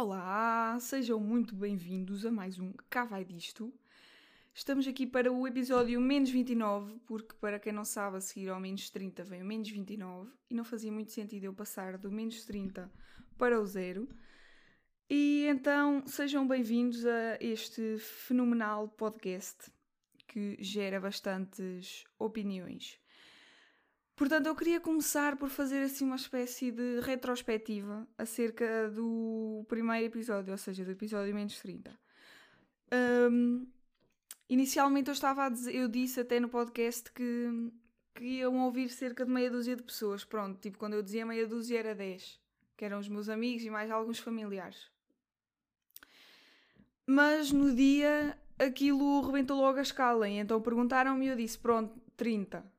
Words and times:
Olá, 0.00 0.78
sejam 0.78 1.18
muito 1.18 1.56
bem-vindos 1.56 2.24
a 2.24 2.30
mais 2.30 2.60
um 2.60 2.72
Cá 2.88 3.04
Vai 3.04 3.24
Disto. 3.24 3.74
Estamos 4.54 4.86
aqui 4.86 5.04
para 5.04 5.32
o 5.32 5.44
episódio 5.44 6.00
menos 6.00 6.30
29, 6.30 7.00
porque 7.04 7.34
para 7.40 7.58
quem 7.58 7.72
não 7.72 7.84
sabe, 7.84 8.18
a 8.18 8.20
seguir 8.20 8.48
ao 8.48 8.60
menos 8.60 8.88
30 8.90 9.24
vem 9.24 9.42
o 9.42 9.44
menos 9.44 9.68
29 9.68 10.30
e 10.48 10.54
não 10.54 10.62
fazia 10.62 10.92
muito 10.92 11.10
sentido 11.10 11.42
eu 11.42 11.52
passar 11.52 11.98
do 11.98 12.12
menos 12.12 12.44
30 12.44 12.88
para 13.36 13.60
o 13.60 13.66
zero. 13.66 14.08
E 15.10 15.46
então 15.48 16.06
sejam 16.06 16.46
bem-vindos 16.46 17.04
a 17.04 17.36
este 17.40 17.98
fenomenal 17.98 18.86
podcast 18.86 19.68
que 20.28 20.56
gera 20.60 21.00
bastantes 21.00 22.04
opiniões. 22.20 23.00
Portanto, 24.18 24.46
eu 24.46 24.56
queria 24.56 24.80
começar 24.80 25.36
por 25.36 25.48
fazer 25.48 25.80
assim 25.80 26.04
uma 26.04 26.16
espécie 26.16 26.72
de 26.72 26.98
retrospectiva 27.02 28.04
acerca 28.18 28.90
do 28.90 29.64
primeiro 29.68 30.06
episódio, 30.06 30.50
ou 30.50 30.58
seja, 30.58 30.84
do 30.84 30.90
episódio 30.90 31.32
menos 31.32 31.56
30. 31.60 31.96
Um, 33.30 33.64
inicialmente 34.48 35.08
eu 35.08 35.12
estava 35.12 35.44
a 35.44 35.48
dizer, 35.48 35.72
eu 35.72 35.86
disse 35.86 36.18
até 36.18 36.40
no 36.40 36.48
podcast 36.48 37.12
que, 37.12 37.70
que 38.12 38.24
iam 38.24 38.58
ouvir 38.64 38.88
cerca 38.88 39.24
de 39.24 39.30
meia 39.30 39.48
dúzia 39.48 39.76
de 39.76 39.84
pessoas. 39.84 40.24
Pronto, 40.24 40.58
tipo, 40.58 40.78
quando 40.78 40.94
eu 40.94 41.02
dizia 41.02 41.24
meia 41.24 41.46
dúzia 41.46 41.78
era 41.78 41.94
10, 41.94 42.40
que 42.76 42.84
eram 42.84 42.98
os 42.98 43.08
meus 43.08 43.28
amigos 43.28 43.62
e 43.62 43.70
mais 43.70 43.88
alguns 43.88 44.18
familiares. 44.18 44.90
Mas 47.06 47.52
no 47.52 47.72
dia 47.72 48.36
aquilo 48.58 49.20
rebentou 49.20 49.60
logo 49.60 49.78
a 49.78 49.82
escala, 49.82 50.28
e 50.28 50.38
então 50.38 50.60
perguntaram-me 50.60 51.26
e 51.26 51.28
eu 51.28 51.36
disse: 51.36 51.56
pronto, 51.56 51.96
30 52.16 52.77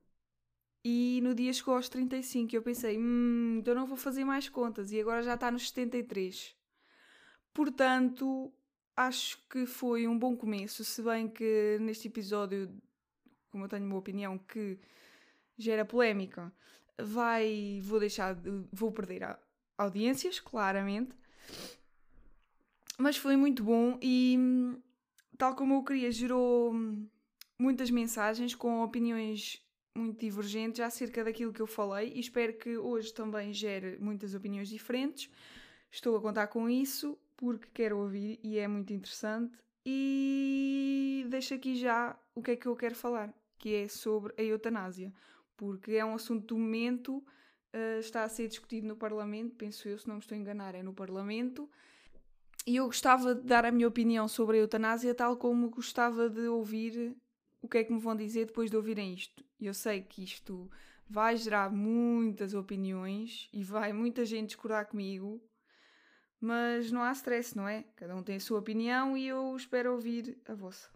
e 0.83 1.19
no 1.21 1.35
dia 1.35 1.51
chegou 1.51 1.75
aos 1.75 1.89
35 1.89 2.53
e 2.53 2.55
eu 2.55 2.61
pensei, 2.61 2.97
hum, 2.97 3.57
então 3.59 3.75
não 3.75 3.85
vou 3.85 3.97
fazer 3.97 4.23
mais 4.23 4.47
contas 4.47 4.91
e 4.91 4.99
agora 4.99 5.21
já 5.21 5.33
está 5.33 5.51
nos 5.51 5.69
73. 5.69 6.55
Portanto, 7.53 8.51
acho 8.95 9.37
que 9.49 9.65
foi 9.65 10.07
um 10.07 10.17
bom 10.17 10.35
começo, 10.35 10.83
se 10.83 11.01
bem 11.01 11.27
que 11.27 11.77
neste 11.81 12.07
episódio, 12.07 12.71
como 13.51 13.65
eu 13.65 13.69
tenho 13.69 13.85
uma 13.85 13.97
opinião 13.97 14.37
que 14.37 14.79
gera 15.57 15.83
polémica, 15.83 16.51
vai, 16.97 17.81
vou 17.83 17.99
deixar, 17.99 18.37
vou 18.71 18.91
perder 18.91 19.37
audiências, 19.77 20.39
claramente. 20.39 21.15
Mas 22.97 23.17
foi 23.17 23.35
muito 23.35 23.63
bom 23.63 23.97
e 24.01 24.37
tal 25.37 25.55
como 25.55 25.75
eu 25.75 25.83
queria, 25.83 26.11
gerou 26.11 26.73
muitas 27.57 27.89
mensagens 27.89 28.55
com 28.55 28.81
opiniões 28.81 29.61
muito 29.99 30.19
divergentes 30.19 30.79
acerca 30.79 31.23
daquilo 31.23 31.53
que 31.53 31.61
eu 31.61 31.67
falei 31.67 32.11
e 32.15 32.19
espero 32.19 32.53
que 32.53 32.77
hoje 32.77 33.13
também 33.13 33.53
gere 33.53 33.97
muitas 33.99 34.33
opiniões 34.33 34.69
diferentes. 34.69 35.29
Estou 35.91 36.15
a 36.15 36.21
contar 36.21 36.47
com 36.47 36.69
isso 36.69 37.17
porque 37.35 37.67
quero 37.73 37.97
ouvir 37.97 38.39
e 38.43 38.57
é 38.57 38.67
muito 38.67 38.93
interessante. 38.93 39.57
E 39.85 41.25
deixo 41.29 41.53
aqui 41.53 41.75
já 41.75 42.17
o 42.35 42.41
que 42.41 42.51
é 42.51 42.55
que 42.55 42.67
eu 42.67 42.75
quero 42.75 42.95
falar, 42.95 43.33
que 43.57 43.73
é 43.73 43.87
sobre 43.87 44.33
a 44.37 44.43
eutanásia, 44.43 45.13
porque 45.55 45.93
é 45.93 46.05
um 46.05 46.15
assunto 46.15 46.47
do 46.47 46.57
momento, 46.57 47.17
uh, 47.17 47.99
está 47.99 48.23
a 48.23 48.29
ser 48.29 48.47
discutido 48.47 48.87
no 48.87 48.95
Parlamento, 48.95 49.55
penso 49.55 49.87
eu, 49.87 49.97
se 49.97 50.07
não 50.07 50.15
me 50.15 50.21
estou 50.21 50.35
a 50.35 50.39
enganar, 50.39 50.75
é 50.75 50.83
no 50.83 50.93
Parlamento. 50.93 51.69
E 52.67 52.75
eu 52.75 52.85
gostava 52.85 53.33
de 53.33 53.41
dar 53.41 53.65
a 53.65 53.71
minha 53.71 53.87
opinião 53.87 54.27
sobre 54.27 54.57
a 54.57 54.59
eutanásia, 54.59 55.15
tal 55.15 55.37
como 55.37 55.69
gostava 55.69 56.29
de 56.29 56.47
ouvir 56.47 57.15
o 57.61 57.67
que 57.67 57.79
é 57.79 57.83
que 57.83 57.93
me 57.93 57.99
vão 57.99 58.15
dizer 58.15 58.45
depois 58.45 58.69
de 58.69 58.77
ouvirem 58.77 59.13
isto. 59.13 59.43
Eu 59.59 59.73
sei 59.73 60.01
que 60.01 60.23
isto 60.23 60.69
vai 61.09 61.35
gerar 61.35 61.71
muitas 61.71 62.53
opiniões 62.53 63.49
e 63.51 63.63
vai 63.63 63.91
muita 63.91 64.23
gente 64.25 64.49
discordar 64.49 64.85
comigo, 64.87 65.41
mas 66.39 66.91
não 66.91 67.01
há 67.01 67.11
stress, 67.11 67.55
não 67.55 67.67
é? 67.67 67.83
Cada 67.95 68.15
um 68.15 68.23
tem 68.23 68.37
a 68.37 68.39
sua 68.39 68.59
opinião 68.59 69.17
e 69.17 69.27
eu 69.27 69.55
espero 69.55 69.91
ouvir 69.91 70.37
a 70.47 70.53
vossa. 70.53 70.89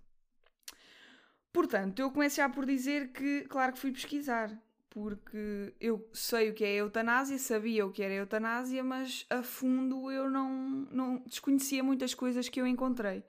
Portanto, 1.51 1.99
eu 1.99 2.09
começo 2.09 2.37
já 2.37 2.49
por 2.49 2.65
dizer 2.65 3.11
que, 3.11 3.41
claro 3.41 3.73
que 3.73 3.79
fui 3.79 3.91
pesquisar, 3.91 4.51
porque 4.89 5.73
eu 5.79 6.07
sei 6.13 6.49
o 6.49 6.53
que 6.53 6.63
é 6.63 6.75
eutanásia, 6.75 7.37
sabia 7.39 7.85
o 7.85 7.91
que 7.91 8.03
era 8.03 8.13
eutanásia, 8.13 8.83
mas 8.83 9.25
a 9.29 9.41
fundo 9.41 10.11
eu 10.11 10.29
não, 10.29 10.49
não 10.91 11.17
desconhecia 11.25 11.83
muitas 11.83 12.13
coisas 12.13 12.47
que 12.47 12.61
eu 12.61 12.67
encontrei. 12.67 13.23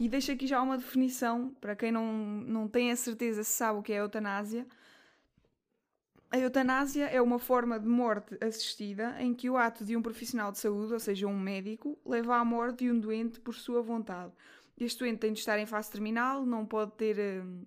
E 0.00 0.08
deixo 0.08 0.32
aqui 0.32 0.46
já 0.46 0.62
uma 0.62 0.78
definição, 0.78 1.54
para 1.60 1.76
quem 1.76 1.92
não, 1.92 2.10
não 2.14 2.66
tem 2.66 2.90
a 2.90 2.96
certeza 2.96 3.44
se 3.44 3.50
sabe 3.50 3.78
o 3.78 3.82
que 3.82 3.92
é 3.92 3.96
a 3.96 4.00
eutanásia. 4.00 4.66
A 6.30 6.38
eutanásia 6.38 7.04
é 7.04 7.20
uma 7.20 7.38
forma 7.38 7.78
de 7.78 7.86
morte 7.86 8.34
assistida 8.42 9.14
em 9.20 9.34
que 9.34 9.50
o 9.50 9.58
ato 9.58 9.84
de 9.84 9.94
um 9.94 10.00
profissional 10.00 10.50
de 10.52 10.58
saúde, 10.58 10.94
ou 10.94 10.98
seja, 10.98 11.26
um 11.26 11.38
médico, 11.38 11.98
leva 12.02 12.36
à 12.36 12.42
morte 12.42 12.84
de 12.84 12.90
um 12.90 12.98
doente 12.98 13.40
por 13.40 13.54
sua 13.54 13.82
vontade. 13.82 14.32
Este 14.78 15.00
doente 15.00 15.18
tem 15.18 15.34
de 15.34 15.40
estar 15.40 15.58
em 15.58 15.66
fase 15.66 15.90
terminal, 15.90 16.46
não 16.46 16.64
pode 16.64 16.92
ter 16.92 17.42
hum, 17.42 17.66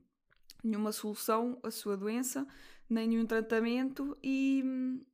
nenhuma 0.63 0.91
solução 0.91 1.59
à 1.61 1.69
sua 1.69 1.95
doença, 1.95 2.47
nem 2.89 3.07
nenhum 3.07 3.27
tratamento 3.27 4.17
e 4.23 4.63
hum, 4.65 5.05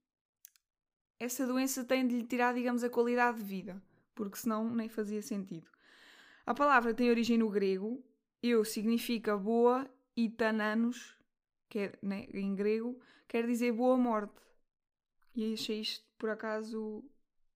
essa 1.19 1.45
doença 1.45 1.83
tem 1.83 2.07
de 2.07 2.15
lhe 2.15 2.23
tirar, 2.23 2.53
digamos, 2.53 2.81
a 2.81 2.89
qualidade 2.89 3.39
de 3.39 3.43
vida, 3.43 3.83
porque 4.15 4.37
senão 4.37 4.73
nem 4.73 4.87
fazia 4.87 5.21
sentido. 5.21 5.69
A 6.49 6.53
palavra 6.55 6.95
tem 6.95 7.11
origem 7.11 7.37
no 7.37 7.47
grego, 7.47 8.03
eu 8.41 8.65
significa 8.65 9.37
boa 9.37 9.87
e 10.17 10.27
tananos, 10.27 11.15
que 11.69 11.77
é, 11.77 11.93
né, 12.01 12.25
em 12.33 12.55
grego, 12.55 12.99
quer 13.27 13.45
dizer 13.45 13.71
boa 13.71 13.95
morte. 13.95 14.33
E 15.35 15.53
achei 15.53 15.81
isto, 15.81 16.03
por 16.17 16.27
acaso, 16.31 17.03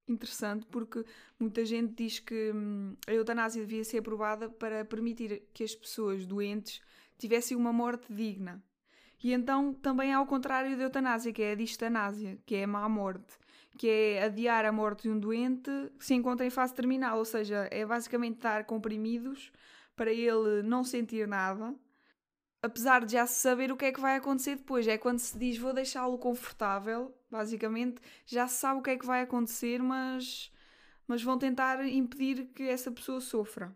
interessante 0.08 0.68
porque 0.68 1.04
muita 1.40 1.66
gente 1.66 1.96
diz 1.96 2.20
que 2.20 2.52
hum, 2.54 2.96
a 3.08 3.14
eutanásia 3.16 3.66
devia 3.66 3.84
ser 3.84 3.98
aprovada 3.98 4.48
para 4.48 4.86
permitir 4.86 5.42
que 5.56 5.64
as 5.64 5.74
pessoas 5.74 6.28
doentes 6.28 6.80
tivessem 7.18 7.58
uma 7.58 7.74
morte 7.74 8.14
digna. 8.14 8.64
E 9.24 9.34
então 9.34 9.74
também 9.74 10.14
há 10.14 10.22
o 10.22 10.28
contrário 10.28 10.78
da 10.78 10.84
eutanásia, 10.84 11.34
que 11.34 11.42
é 11.42 11.54
a 11.54 11.56
distanásia, 11.56 12.38
que 12.46 12.58
é 12.58 12.66
a 12.66 12.68
má 12.68 12.88
morte 12.88 13.40
que 13.78 13.89
é 13.89 14.23
adiar 14.23 14.66
a 14.66 14.72
morte 14.72 15.03
de 15.03 15.09
um 15.09 15.19
doente 15.19 15.72
que 15.97 16.06
se 16.06 16.13
encontra 16.13 16.45
em 16.45 16.50
fase 16.50 16.73
terminal, 16.73 17.17
ou 17.17 17.25
seja, 17.25 17.67
é 17.72 17.85
basicamente 17.85 18.39
dar 18.39 18.66
comprimidos 18.66 19.51
para 19.95 20.11
ele 20.11 20.61
não 20.63 20.84
sentir 20.84 21.28
nada, 21.28 21.73
apesar 22.62 23.06
de 23.06 23.13
já 23.13 23.28
saber 23.28 23.72
o 23.72 23.78
que 23.78 23.85
é 23.85 23.91
que 23.91 24.00
vai 24.00 24.16
acontecer 24.16 24.56
depois. 24.56 24.88
É 24.88 24.97
quando 24.97 25.19
se 25.19 25.38
diz 25.38 25.57
vou 25.57 25.73
deixá-lo 25.73 26.17
confortável, 26.17 27.16
basicamente 27.29 28.01
já 28.25 28.47
se 28.47 28.56
sabe 28.59 28.79
o 28.79 28.83
que 28.83 28.91
é 28.91 28.97
que 28.97 29.06
vai 29.06 29.22
acontecer, 29.22 29.81
mas, 29.81 30.51
mas 31.07 31.23
vão 31.23 31.38
tentar 31.38 31.85
impedir 31.85 32.45
que 32.56 32.63
essa 32.63 32.91
pessoa 32.91 33.19
sofra. 33.19 33.75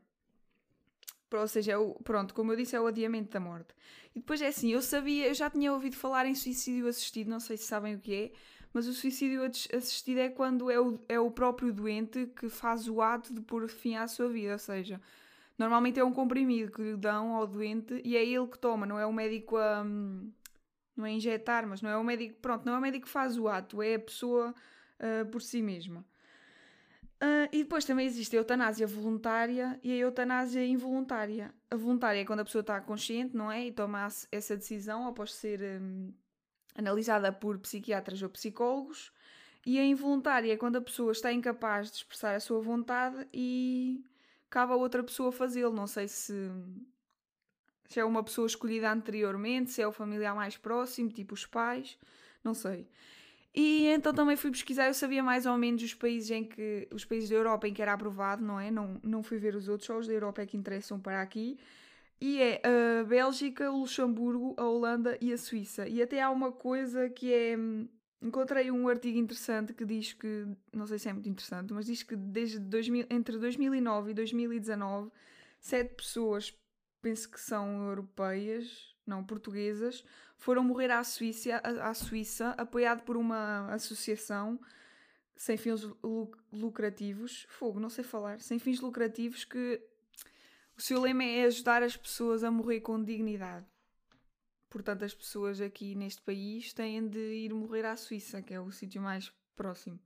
Ou 1.32 1.48
seja, 1.48 1.74
é 1.74 1.78
o, 1.78 1.94
pronto, 1.96 2.34
como 2.34 2.54
eu 2.54 2.56
disse, 2.56 2.76
é 2.76 2.80
o 2.80 2.88
adiamento 2.88 3.32
da 3.32 3.40
morte. 3.40 3.76
E 4.16 4.20
depois 4.20 4.42
é 4.42 4.48
assim, 4.48 4.72
eu 4.72 4.82
sabia, 4.82 5.28
eu 5.28 5.34
já 5.34 5.50
tinha 5.50 5.74
ouvido 5.74 5.96
falar 5.96 6.26
em 6.26 6.34
suicídio 6.34 6.88
assistido, 6.88 7.30
não 7.30 7.40
sei 7.40 7.58
se 7.58 7.66
sabem 7.66 7.96
o 7.96 8.00
que 8.00 8.14
é, 8.14 8.32
mas 8.74 8.88
o 8.88 8.94
suicídio 8.94 9.44
assistido 9.44 10.20
é 10.20 10.30
quando 10.30 10.70
é 10.70 10.80
o, 10.80 11.00
é 11.08 11.20
o 11.20 11.32
próprio 11.32 11.74
doente 11.74 12.28
que 12.36 12.50
faz 12.50 12.88
o 12.88 13.02
ato 13.02 13.34
de 13.34 13.42
pôr 13.42 13.68
fim 13.68 13.96
à 13.96 14.08
sua 14.08 14.30
vida, 14.30 14.54
ou 14.54 14.60
seja, 14.60 15.02
normalmente 15.58 16.00
é 16.00 16.04
um 16.04 16.14
comprimido 16.14 16.72
que 16.72 16.82
lhe 16.82 16.98
dão 16.98 17.36
ao 17.36 17.48
doente 17.48 18.02
e 18.04 18.16
é 18.16 18.26
ele 18.26 18.48
que 18.48 18.60
toma, 18.60 18.86
não 18.86 19.00
é 19.00 19.06
o 19.06 19.14
médico 19.14 19.58
a. 19.58 19.84
não 20.96 21.06
é 21.06 21.12
injetar, 21.12 21.68
mas 21.68 21.82
não 21.82 21.90
é 21.90 21.98
o 21.98 22.04
médico. 22.04 22.40
Pronto, 22.42 22.66
não 22.66 22.76
é 22.76 22.78
o 22.78 22.82
médico 22.82 23.06
que 23.06 23.12
faz 23.12 23.38
o 23.38 23.48
ato, 23.48 23.82
é 23.82 23.96
a 23.96 24.00
pessoa 24.00 24.54
uh, 25.00 25.26
por 25.32 25.42
si 25.42 25.62
mesma. 25.62 26.06
Uh, 27.20 27.50
e 27.52 27.64
depois 27.64 27.84
também 27.84 28.06
existe 28.06 28.36
a 28.36 28.40
eutanásia 28.40 28.86
voluntária 28.86 29.80
e 29.84 29.92
a 29.92 29.96
eutanásia 29.96 30.64
involuntária. 30.64 31.52
A 31.72 31.76
voluntária 31.76 32.22
é 32.22 32.26
quando 32.26 32.42
a 32.42 32.46
pessoa 32.46 32.62
está 32.62 32.80
consciente, 32.80 33.36
não 33.36 33.52
é? 33.52 33.66
E 33.66 33.72
toma 33.72 34.08
essa 34.32 34.56
decisão 34.56 35.08
após 35.08 35.34
ser. 35.34 35.82
Um, 35.82 36.14
analisada 36.78 37.32
por 37.32 37.58
psiquiatras 37.58 38.22
ou 38.22 38.30
psicólogos, 38.30 39.12
e 39.66 39.78
a 39.80 39.84
involuntária 39.84 40.54
é 40.54 40.56
quando 40.56 40.78
a 40.78 40.82
pessoa 40.82 41.12
está 41.12 41.34
incapaz 41.34 41.92
de 41.92 41.98
expressar 41.98 42.36
a 42.36 42.40
sua 42.40 42.62
vontade 42.62 43.28
e 43.34 44.02
cabe 44.50 44.72
a 44.72 44.76
outra 44.78 45.04
pessoa 45.04 45.30
fazê-lo. 45.30 45.74
Não 45.74 45.88
sei 45.88 46.08
se, 46.08 46.50
se 47.90 48.00
é 48.00 48.06
uma 48.06 48.24
pessoa 48.24 48.48
escolhida 48.48 48.90
anteriormente, 48.90 49.72
se 49.72 49.82
é 49.82 49.88
o 49.88 49.92
familiar 49.92 50.34
mais 50.34 50.56
próximo, 50.56 51.10
tipo 51.10 51.34
os 51.34 51.46
pais, 51.46 51.98
não 52.44 52.54
sei. 52.54 52.88
E 53.54 53.88
então 53.88 54.14
também 54.14 54.38
fui 54.38 54.52
pesquisar, 54.52 54.88
eu 54.88 54.94
sabia 54.94 55.24
mais 55.24 55.46
ou 55.46 55.58
menos 55.58 55.82
os 55.82 55.94
países 55.94 56.30
em 56.32 56.44
que 56.44 56.88
os 56.94 57.04
países 57.04 57.28
da 57.30 57.36
Europa 57.36 57.68
em 57.68 57.74
que 57.74 57.82
era 57.82 57.92
aprovado, 57.92 58.44
não 58.46 58.60
é? 58.60 58.70
Não, 58.70 59.02
não 59.04 59.24
fui 59.24 59.38
ver 59.38 59.56
os 59.56 59.68
outros, 59.68 59.88
só 59.88 59.98
os 59.98 60.08
da 60.08 60.14
Europa 60.14 60.44
é 60.44 60.46
que 60.46 60.56
interessam 60.56 61.00
para 61.00 61.22
aqui. 61.22 61.58
E 62.20 62.42
é 62.42 62.62
a 62.64 63.04
Bélgica, 63.04 63.72
o 63.72 63.80
Luxemburgo, 63.80 64.56
a 64.58 64.64
Holanda 64.64 65.18
e 65.22 65.32
a 65.32 65.38
Suíça. 65.38 65.88
E 65.88 66.02
até 66.02 66.22
há 66.22 66.30
uma 66.30 66.52
coisa 66.52 67.10
que 67.10 67.34
é. 67.34 67.56
Encontrei 68.20 68.72
um 68.72 68.88
artigo 68.88 69.20
interessante 69.20 69.74
que 69.74 69.86
diz 69.86 70.14
que. 70.14 70.48
Não 70.74 70.88
sei 70.88 70.98
se 70.98 71.08
é 71.08 71.14
muito 71.14 71.30
interessante, 71.30 71.72
mas 71.74 71.86
diz 71.86 72.02
que 72.02 72.16
desde 72.16 72.60
2000, 72.60 73.06
entre 73.12 73.38
2009 73.38 74.12
e 74.12 74.14
2019, 74.16 75.12
sete 75.60 75.94
pessoas, 75.94 76.52
penso 77.02 77.30
que 77.30 77.40
são 77.40 77.88
europeias, 77.90 78.96
não 79.06 79.24
portuguesas, 79.24 80.04
foram 80.36 80.64
morrer 80.64 80.90
à 80.92 81.04
Suíça, 81.04 81.58
à 81.58 81.94
Suíça 81.94 82.50
apoiado 82.58 83.04
por 83.04 83.18
uma 83.18 83.72
associação 83.72 84.60
sem 85.36 85.56
fins 85.56 85.88
lucrativos, 86.52 87.46
fogo, 87.48 87.80
não 87.80 87.90
sei 87.90 88.04
falar, 88.04 88.42
sem 88.42 88.58
fins 88.58 88.82
lucrativos, 88.82 89.46
que 89.46 89.80
o 90.78 90.82
seu 90.82 91.02
lema 91.02 91.24
é 91.24 91.46
ajudar 91.46 91.82
as 91.82 91.98
pessoas 91.98 92.44
a 92.44 92.52
morrer 92.52 92.82
com 92.82 93.04
dignidade. 93.04 93.66
Portanto, 94.70 95.04
as 95.04 95.14
pessoas 95.14 95.60
aqui 95.60 95.96
neste 95.96 96.22
país 96.22 96.72
têm 96.74 97.08
de 97.08 97.20
ir 97.20 97.54
morrer 97.54 97.86
à 97.86 97.96
Suíça, 97.96 98.42
que 98.42 98.54
é 98.54 98.60
o 98.60 98.72
sítio 98.72 99.02
mais 99.02 99.32
próximo. 99.56 100.00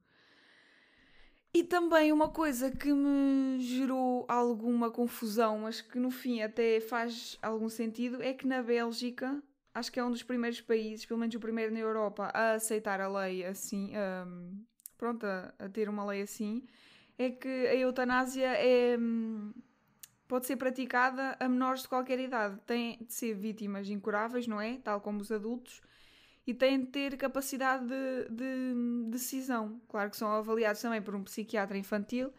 E 1.53 1.65
também 1.65 2.13
uma 2.13 2.29
coisa 2.29 2.71
que 2.71 2.93
me 2.93 3.59
gerou 3.59 4.25
alguma 4.29 4.89
confusão, 4.89 5.59
mas 5.59 5.81
que 5.81 5.99
no 5.99 6.09
fim 6.09 6.41
até 6.41 6.79
faz 6.79 7.37
algum 7.41 7.67
sentido, 7.67 8.21
é 8.21 8.33
que 8.33 8.47
na 8.47 8.63
Bélgica, 8.63 9.43
acho 9.73 9.91
que 9.91 9.99
é 9.99 10.03
um 10.05 10.11
dos 10.11 10.23
primeiros 10.23 10.61
países, 10.61 11.05
pelo 11.05 11.19
menos 11.19 11.35
o 11.35 11.39
primeiro 11.41 11.73
na 11.73 11.79
Europa, 11.79 12.31
a 12.33 12.53
aceitar 12.53 13.01
a 13.01 13.09
lei 13.09 13.43
assim, 13.43 13.91
um, 14.25 14.63
pronto, 14.97 15.25
a, 15.25 15.67
ter 15.73 15.89
uma 15.89 16.05
lei 16.05 16.21
assim, 16.21 16.63
é 17.17 17.29
que 17.29 17.49
a 17.49 17.75
eutanásia 17.75 18.47
é, 18.47 18.97
hum, 18.97 19.51
pode 20.31 20.45
ser 20.45 20.55
praticada 20.55 21.35
a 21.41 21.49
menores 21.49 21.81
de 21.81 21.89
qualquer 21.89 22.17
idade. 22.17 22.57
Tem 22.65 22.97
de 23.05 23.13
ser 23.13 23.33
vítimas 23.33 23.89
incuráveis, 23.89 24.47
não 24.47 24.61
é? 24.61 24.77
Tal 24.77 25.01
como 25.01 25.19
os 25.19 25.29
adultos 25.29 25.81
e 26.47 26.53
têm 26.53 26.79
de 26.79 26.85
ter 26.85 27.17
capacidade 27.17 27.85
de, 27.85 28.29
de, 28.29 29.09
decisão. 29.09 29.81
Claro 29.89 30.09
que 30.09 30.15
são 30.15 30.31
avaliados 30.31 30.81
também 30.81 31.01
por 31.01 31.15
um 31.15 31.23
psiquiatra 31.25 31.77
infantil. 31.77 32.31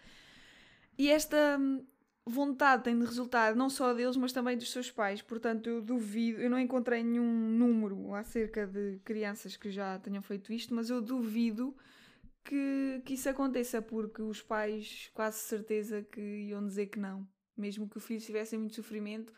E 0.97 1.11
esta 1.11 1.59
hum, 1.61 1.85
vontade 2.25 2.85
tem 2.85 2.99
de 2.99 3.05
resultar 3.05 3.55
não 3.55 3.69
só 3.69 3.93
deles, 3.93 4.17
mas 4.17 4.33
também 4.33 4.57
dos 4.57 4.73
seus 4.73 4.91
pais. 4.91 5.21
Portanto, 5.21 5.69
eu 5.69 5.83
duvido, 5.83 6.41
eu 6.41 6.49
não 6.49 6.59
encontrei 6.59 7.05
nenhum 7.05 7.51
número 7.51 8.15
acerca 8.15 8.67
de 8.67 9.01
crianças 9.05 9.55
que 9.55 9.71
já 9.71 9.99
tenham 9.99 10.23
feito 10.23 10.51
isto, 10.51 10.75
mas 10.75 10.89
eu 10.89 11.03
duvido 11.03 11.77
que, 12.43 13.03
que 13.05 13.13
isso 13.13 13.29
aconteça, 13.29 13.83
porque 13.83 14.23
os 14.23 14.41
pais 14.41 15.11
quase 15.13 15.41
certeza 15.41 16.03
que 16.03 16.23
iam 16.49 16.67
dizer 16.67 16.87
que 16.87 16.99
não. 16.99 17.29
Mesmo 17.57 17.89
que 17.89 17.99
o 17.99 18.01
filho 18.01 18.21
tivesse 18.21 18.57
muito 18.57 18.75
sofrimento, 18.75 19.33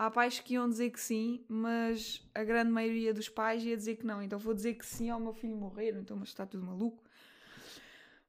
Há 0.00 0.10
pais 0.10 0.40
que 0.40 0.54
iam 0.54 0.66
dizer 0.66 0.88
que 0.88 0.98
sim, 0.98 1.44
mas 1.46 2.26
a 2.34 2.42
grande 2.42 2.70
maioria 2.70 3.12
dos 3.12 3.28
pais 3.28 3.62
ia 3.62 3.76
dizer 3.76 3.96
que 3.96 4.06
não. 4.06 4.22
Então 4.22 4.38
vou 4.38 4.54
dizer 4.54 4.72
que 4.72 4.86
sim 4.86 5.10
ao 5.10 5.20
meu 5.20 5.34
filho 5.34 5.54
morrer, 5.54 5.94
então 5.94 6.16
mas 6.16 6.30
está 6.30 6.46
tudo 6.46 6.64
maluco. 6.64 7.04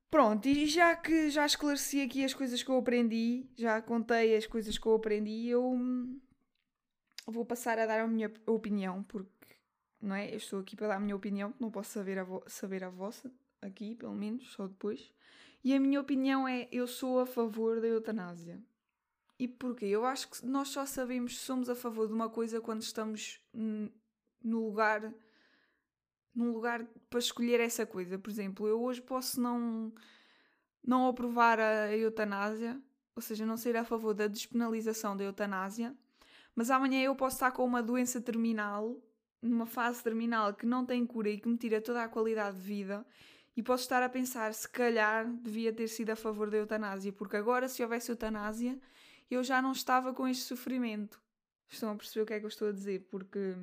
Pronto, 0.10 0.46
e 0.50 0.66
já 0.66 0.94
que 0.98 1.30
já 1.30 1.46
esclareci 1.46 2.02
aqui 2.02 2.26
as 2.26 2.34
coisas 2.34 2.62
que 2.62 2.70
eu 2.70 2.78
aprendi, 2.78 3.50
já 3.56 3.82
contei 3.82 4.36
as 4.36 4.46
coisas 4.46 4.78
que 4.78 4.86
eu 4.86 4.96
aprendi, 4.96 5.48
eu 5.48 5.80
vou 7.26 7.46
passar 7.46 7.80
a 7.80 7.86
dar 7.86 8.02
a 8.02 8.08
minha 8.08 8.30
opinião, 8.46 9.02
porque 9.04 9.32
não 10.02 10.14
é? 10.14 10.30
Eu 10.30 10.38
estou 10.38 10.60
aqui 10.60 10.76
para 10.76 10.90
dar 10.90 10.96
a 10.98 11.00
minha 11.00 11.16
opinião, 11.16 11.54
não 11.58 11.72
posso 11.72 11.92
saber 11.92 12.20
a, 12.20 12.28
saber 12.48 12.84
a 12.84 12.90
vossa 12.90 13.32
aqui, 13.62 13.96
pelo 13.96 14.14
menos, 14.14 14.52
só 14.52 14.68
depois. 14.68 15.10
E 15.64 15.74
a 15.74 15.80
minha 15.80 16.02
opinião 16.02 16.46
é: 16.46 16.68
eu 16.70 16.86
sou 16.86 17.22
a 17.22 17.26
favor 17.26 17.80
da 17.80 17.88
eutanásia. 17.88 18.62
E 19.42 19.48
porquê? 19.48 19.88
Eu 19.88 20.06
acho 20.06 20.30
que 20.30 20.46
nós 20.46 20.68
só 20.68 20.86
sabemos 20.86 21.40
se 21.40 21.46
somos 21.46 21.68
a 21.68 21.74
favor 21.74 22.06
de 22.06 22.14
uma 22.14 22.30
coisa 22.30 22.62
quando 22.62 22.84
estamos 22.84 23.42
no 24.44 24.66
lugar 24.68 25.12
num 26.36 26.52
lugar 26.52 26.86
para 27.10 27.18
escolher 27.18 27.60
essa 27.60 27.84
coisa. 27.84 28.20
Por 28.20 28.30
exemplo, 28.30 28.68
eu 28.68 28.80
hoje 28.80 29.02
posso 29.02 29.42
não 29.42 29.92
não 30.86 31.08
aprovar 31.08 31.60
a 31.60 31.92
eutanásia, 31.98 32.80
ou 33.16 33.22
seja, 33.22 33.44
não 33.44 33.58
ser 33.58 33.76
a 33.76 33.84
favor 33.84 34.14
da 34.14 34.28
despenalização 34.28 35.18
da 35.18 35.24
eutanásia, 35.24 35.96
mas 36.56 36.70
amanhã 36.70 37.02
eu 37.02 37.16
posso 37.16 37.38
estar 37.38 37.50
com 37.50 37.66
uma 37.66 37.82
doença 37.82 38.22
terminal, 38.22 38.96
numa 39.42 39.66
fase 39.66 40.04
terminal 40.04 40.54
que 40.54 40.68
não 40.68 40.86
tem 40.86 41.04
cura 41.04 41.32
e 41.32 41.40
que 41.40 41.50
me 41.50 41.58
tira 41.58 41.82
toda 41.82 42.04
a 42.04 42.08
qualidade 42.08 42.58
de 42.58 42.64
vida, 42.64 43.04
e 43.58 43.64
posso 43.64 43.84
estar 43.84 44.04
a 44.04 44.10
pensar 44.10 44.54
se 44.54 44.70
calhar 44.70 45.28
devia 45.28 45.74
ter 45.74 45.88
sido 45.88 46.12
a 46.12 46.16
favor 46.16 46.52
da 46.52 46.58
eutanásia, 46.58 47.12
porque 47.12 47.36
agora 47.36 47.68
se 47.68 47.82
houvesse 47.82 48.12
eutanásia, 48.12 48.80
eu 49.36 49.44
já 49.44 49.62
não 49.62 49.72
estava 49.72 50.14
com 50.14 50.28
este 50.28 50.44
sofrimento. 50.44 51.22
Estão 51.70 51.92
a 51.92 51.96
perceber 51.96 52.24
o 52.24 52.26
que 52.26 52.34
é 52.34 52.40
que 52.40 52.46
eu 52.46 52.50
estou 52.50 52.70
a 52.70 52.72
dizer? 52.72 53.08
Porque 53.10 53.56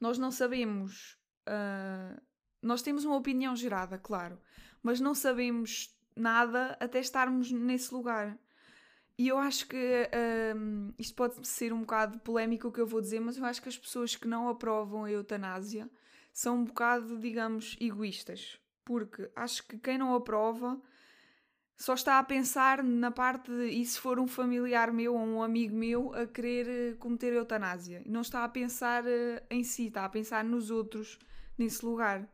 nós 0.00 0.18
não 0.18 0.30
sabemos. 0.30 1.18
Uh, 1.48 2.20
nós 2.62 2.82
temos 2.82 3.04
uma 3.04 3.16
opinião 3.16 3.54
gerada, 3.56 3.98
claro, 3.98 4.40
mas 4.82 5.00
não 5.00 5.14
sabemos 5.14 5.96
nada 6.14 6.76
até 6.80 7.00
estarmos 7.00 7.50
nesse 7.50 7.92
lugar. 7.94 8.38
E 9.16 9.26
eu 9.26 9.38
acho 9.38 9.66
que 9.66 9.76
uh, 9.76 10.94
isto 10.96 11.14
pode 11.14 11.46
ser 11.46 11.72
um 11.72 11.80
bocado 11.80 12.20
polémico 12.20 12.68
o 12.68 12.72
que 12.72 12.80
eu 12.80 12.86
vou 12.86 13.00
dizer, 13.00 13.20
mas 13.20 13.36
eu 13.36 13.44
acho 13.44 13.60
que 13.60 13.68
as 13.68 13.76
pessoas 13.76 14.14
que 14.14 14.28
não 14.28 14.48
aprovam 14.48 15.04
a 15.04 15.10
eutanásia 15.10 15.90
são 16.32 16.58
um 16.58 16.64
bocado, 16.64 17.18
digamos, 17.18 17.76
egoístas. 17.80 18.60
Porque 18.84 19.28
acho 19.34 19.66
que 19.66 19.76
quem 19.78 19.98
não 19.98 20.14
aprova 20.14 20.80
só 21.78 21.94
está 21.94 22.18
a 22.18 22.24
pensar 22.24 22.82
na 22.82 23.12
parte 23.12 23.52
de 23.52 23.68
e 23.68 23.86
se 23.86 24.00
for 24.00 24.18
um 24.18 24.26
familiar 24.26 24.92
meu 24.92 25.14
ou 25.14 25.20
um 25.20 25.40
amigo 25.40 25.76
meu 25.76 26.12
a 26.12 26.26
querer 26.26 26.68
eh, 26.68 26.96
cometer 26.98 27.32
eutanásia. 27.32 28.02
Não 28.04 28.20
está 28.20 28.42
a 28.42 28.48
pensar 28.48 29.06
eh, 29.06 29.40
em 29.48 29.62
si, 29.62 29.86
está 29.86 30.04
a 30.04 30.08
pensar 30.08 30.42
nos 30.42 30.72
outros 30.72 31.20
nesse 31.56 31.86
lugar. 31.86 32.28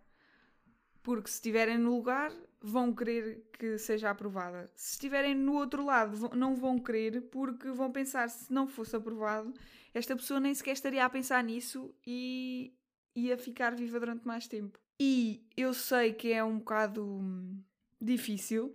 Porque 1.02 1.29
se 1.29 1.35
estiverem 1.35 1.76
no 1.76 1.94
lugar, 1.94 2.32
vão 2.58 2.94
querer 2.94 3.44
que 3.52 3.76
seja 3.76 4.08
aprovada. 4.08 4.73
Se 4.75 4.93
estiverem 4.93 5.35
no 5.35 5.56
outro 5.56 5.85
lado, 5.85 6.31
não 6.35 6.56
vão 6.56 6.79
querer 6.79 7.20
porque 7.31 7.70
vão 7.70 7.93
pensar 7.93 8.31
se 8.31 8.50
não 8.50 8.67
fosse 8.67 8.96
aprovado, 8.96 9.52
esta 9.93 10.17
pessoa 10.17 10.41
nem 10.41 10.55
sequer 10.55 10.73
estaria 10.73 11.05
a 11.05 11.11
pensar 11.11 11.44
nisso 11.44 11.94
e 12.06 12.75
ia 13.14 13.37
ficar 13.37 13.75
viva 13.75 14.00
durante 14.00 14.26
mais 14.26 14.49
tempo. 14.49 14.79
E 14.99 15.46
eu 15.55 15.75
sei 15.75 16.14
que 16.14 16.32
é 16.32 16.43
um 16.43 16.56
bocado 16.56 17.05
hum, 17.05 17.62
difícil 18.00 18.75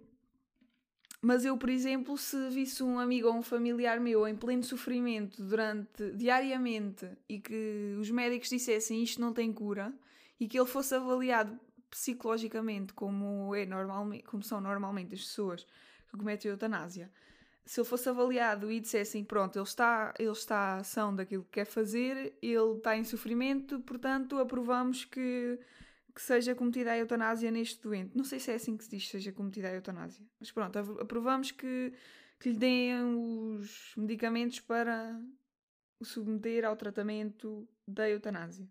mas 1.21 1.43
eu, 1.43 1.57
por 1.57 1.69
exemplo, 1.69 2.17
se 2.17 2.49
visse 2.49 2.81
um 2.81 2.97
amigo 2.97 3.27
ou 3.27 3.35
um 3.35 3.41
familiar 3.41 3.99
meu 3.99 4.27
em 4.27 4.35
pleno 4.35 4.63
sofrimento 4.63 5.43
durante 5.43 6.11
diariamente 6.11 7.09
e 7.27 7.39
que 7.39 7.95
os 7.99 8.09
médicos 8.09 8.49
dissessem 8.49 9.03
isto 9.03 9.19
não 9.19 9.33
tem 9.33 9.51
cura 9.51 9.93
e 10.39 10.47
que 10.47 10.57
ele 10.57 10.67
fosse 10.67 10.95
avaliado 10.95 11.59
psicologicamente 11.89 12.93
como 12.93 13.53
é 13.53 13.65
normalmente, 13.65 14.23
como 14.23 14.43
são 14.43 14.61
normalmente 14.61 15.13
as 15.13 15.21
pessoas 15.21 15.65
que 16.09 16.17
cometem 16.17 16.49
eutanásia, 16.49 17.11
se 17.65 17.79
ele 17.79 17.87
fosse 17.87 18.09
avaliado 18.09 18.71
e 18.71 18.79
dissessem 18.79 19.23
pronto, 19.23 19.57
ele 19.57 19.63
está, 19.63 20.13
ele 20.17 20.31
está 20.31 20.77
ação 20.77 21.15
daquilo 21.15 21.43
que 21.43 21.51
quer 21.51 21.65
fazer, 21.65 22.33
ele 22.41 22.77
está 22.77 22.97
em 22.97 23.03
sofrimento, 23.03 23.79
portanto 23.81 24.39
aprovamos 24.39 25.05
que 25.05 25.59
que 26.13 26.21
seja 26.21 26.55
cometida 26.55 26.91
a 26.91 26.97
eutanásia 26.97 27.51
neste 27.51 27.81
doente. 27.81 28.15
Não 28.15 28.23
sei 28.23 28.39
se 28.39 28.51
é 28.51 28.55
assim 28.55 28.75
que 28.75 28.83
se 28.83 28.89
diz, 28.89 29.07
seja 29.07 29.31
cometida 29.31 29.67
a 29.67 29.73
eutanásia. 29.73 30.25
Mas 30.39 30.51
pronto, 30.51 30.77
aprovamos 30.99 31.51
que, 31.51 31.93
que 32.39 32.49
lhe 32.49 32.57
deem 32.57 33.03
os 33.03 33.93
medicamentos 33.95 34.59
para 34.59 35.19
o 35.99 36.05
submeter 36.05 36.65
ao 36.65 36.75
tratamento 36.75 37.67
da 37.87 38.09
eutanásia. 38.09 38.67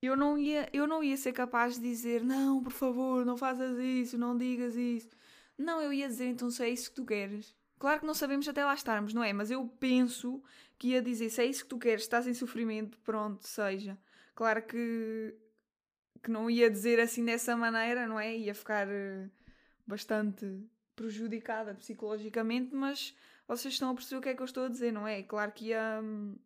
Eu 0.00 0.16
não, 0.16 0.36
ia, 0.36 0.68
eu 0.72 0.86
não 0.86 1.04
ia 1.04 1.16
ser 1.16 1.32
capaz 1.32 1.76
de 1.76 1.82
dizer 1.82 2.24
não, 2.24 2.62
por 2.62 2.72
favor, 2.72 3.24
não 3.24 3.36
faças 3.36 3.78
isso, 3.78 4.18
não 4.18 4.36
digas 4.36 4.74
isso. 4.74 5.10
Não, 5.56 5.80
eu 5.80 5.92
ia 5.92 6.08
dizer 6.08 6.26
então 6.26 6.50
se 6.50 6.62
é 6.64 6.68
isso 6.68 6.90
que 6.90 6.96
tu 6.96 7.04
queres. 7.04 7.54
Claro 7.78 8.00
que 8.00 8.06
não 8.06 8.14
sabemos 8.14 8.48
até 8.48 8.64
lá 8.64 8.74
estarmos, 8.74 9.14
não 9.14 9.22
é? 9.22 9.32
Mas 9.32 9.50
eu 9.50 9.66
penso 9.78 10.42
que 10.78 10.88
ia 10.88 11.02
dizer 11.02 11.30
se 11.30 11.40
é 11.40 11.46
isso 11.46 11.62
que 11.62 11.68
tu 11.68 11.78
queres, 11.78 12.02
estás 12.02 12.26
em 12.26 12.34
sofrimento, 12.34 12.98
pronto, 13.00 13.46
seja. 13.46 13.96
Claro 14.34 14.62
que 14.62 15.36
que 16.22 16.30
não 16.30 16.48
ia 16.48 16.70
dizer 16.70 17.00
assim 17.00 17.24
dessa 17.24 17.56
maneira, 17.56 18.06
não 18.06 18.18
é? 18.18 18.36
Ia 18.36 18.54
ficar 18.54 18.86
eh, 18.88 19.28
bastante 19.86 20.46
prejudicada 20.94 21.74
psicologicamente, 21.74 22.74
mas 22.74 23.14
vocês 23.48 23.74
estão 23.74 23.90
a 23.90 23.94
perceber 23.94 24.18
o 24.18 24.22
que 24.22 24.28
é 24.28 24.34
que 24.34 24.42
eu 24.42 24.46
estou 24.46 24.64
a 24.66 24.68
dizer, 24.68 24.92
não 24.92 25.06
é? 25.06 25.22
Claro 25.22 25.52
que 25.52 25.66
ia. 25.66 26.00
Hum, 26.02 26.36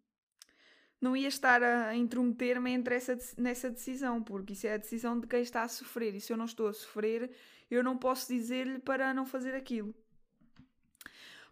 não 0.98 1.14
ia 1.14 1.28
estar 1.28 1.62
a 1.62 1.94
intrometer-me 1.94 2.70
entre 2.70 2.94
essa, 2.94 3.18
nessa 3.36 3.70
decisão, 3.70 4.22
porque 4.22 4.54
isso 4.54 4.66
é 4.66 4.72
a 4.72 4.78
decisão 4.78 5.20
de 5.20 5.26
quem 5.26 5.42
está 5.42 5.62
a 5.62 5.68
sofrer. 5.68 6.14
E 6.14 6.20
se 6.20 6.32
eu 6.32 6.38
não 6.38 6.46
estou 6.46 6.68
a 6.68 6.72
sofrer, 6.72 7.30
eu 7.70 7.84
não 7.84 7.98
posso 7.98 8.32
dizer-lhe 8.32 8.78
para 8.78 9.12
não 9.12 9.26
fazer 9.26 9.54
aquilo. 9.54 9.94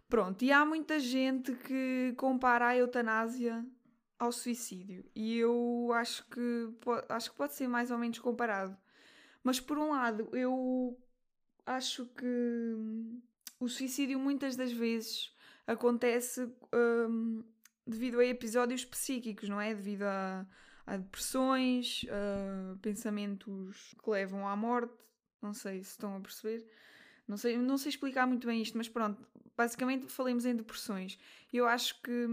Pronto, 0.09 0.43
e 0.43 0.51
há 0.51 0.65
muita 0.65 0.99
gente 0.99 1.53
que 1.53 2.13
compara 2.17 2.67
a 2.69 2.77
eutanásia 2.77 3.65
ao 4.17 4.31
suicídio. 4.31 5.05
E 5.15 5.37
eu 5.37 5.91
acho 5.93 6.27
que, 6.29 6.69
acho 7.09 7.31
que 7.31 7.37
pode 7.37 7.53
ser 7.53 7.67
mais 7.67 7.91
ou 7.91 7.97
menos 7.97 8.19
comparado. 8.19 8.77
Mas 9.43 9.59
por 9.59 9.77
um 9.77 9.91
lado, 9.91 10.29
eu 10.33 10.97
acho 11.65 12.05
que 12.07 13.05
o 13.59 13.67
suicídio 13.67 14.19
muitas 14.19 14.55
das 14.55 14.71
vezes 14.71 15.33
acontece 15.67 16.49
um, 16.73 17.43
devido 17.85 18.19
a 18.19 18.25
episódios 18.25 18.85
psíquicos, 18.85 19.49
não 19.49 19.59
é? 19.59 19.73
Devido 19.73 20.03
a, 20.03 20.45
a 20.85 20.97
depressões, 20.97 22.05
a 22.09 22.77
pensamentos 22.77 23.95
que 24.03 24.09
levam 24.09 24.47
à 24.47 24.55
morte. 24.55 24.93
Não 25.41 25.53
sei 25.53 25.83
se 25.83 25.91
estão 25.91 26.15
a 26.15 26.19
perceber. 26.19 26.65
Não 27.27 27.37
sei, 27.37 27.57
não 27.57 27.77
sei 27.77 27.89
explicar 27.89 28.27
muito 28.27 28.45
bem 28.47 28.61
isto, 28.61 28.77
mas 28.77 28.87
pronto, 28.87 29.23
basicamente 29.57 30.11
falemos 30.11 30.45
em 30.45 30.55
depressões. 30.55 31.17
Eu 31.51 31.67
acho 31.67 31.99
que 32.01 32.27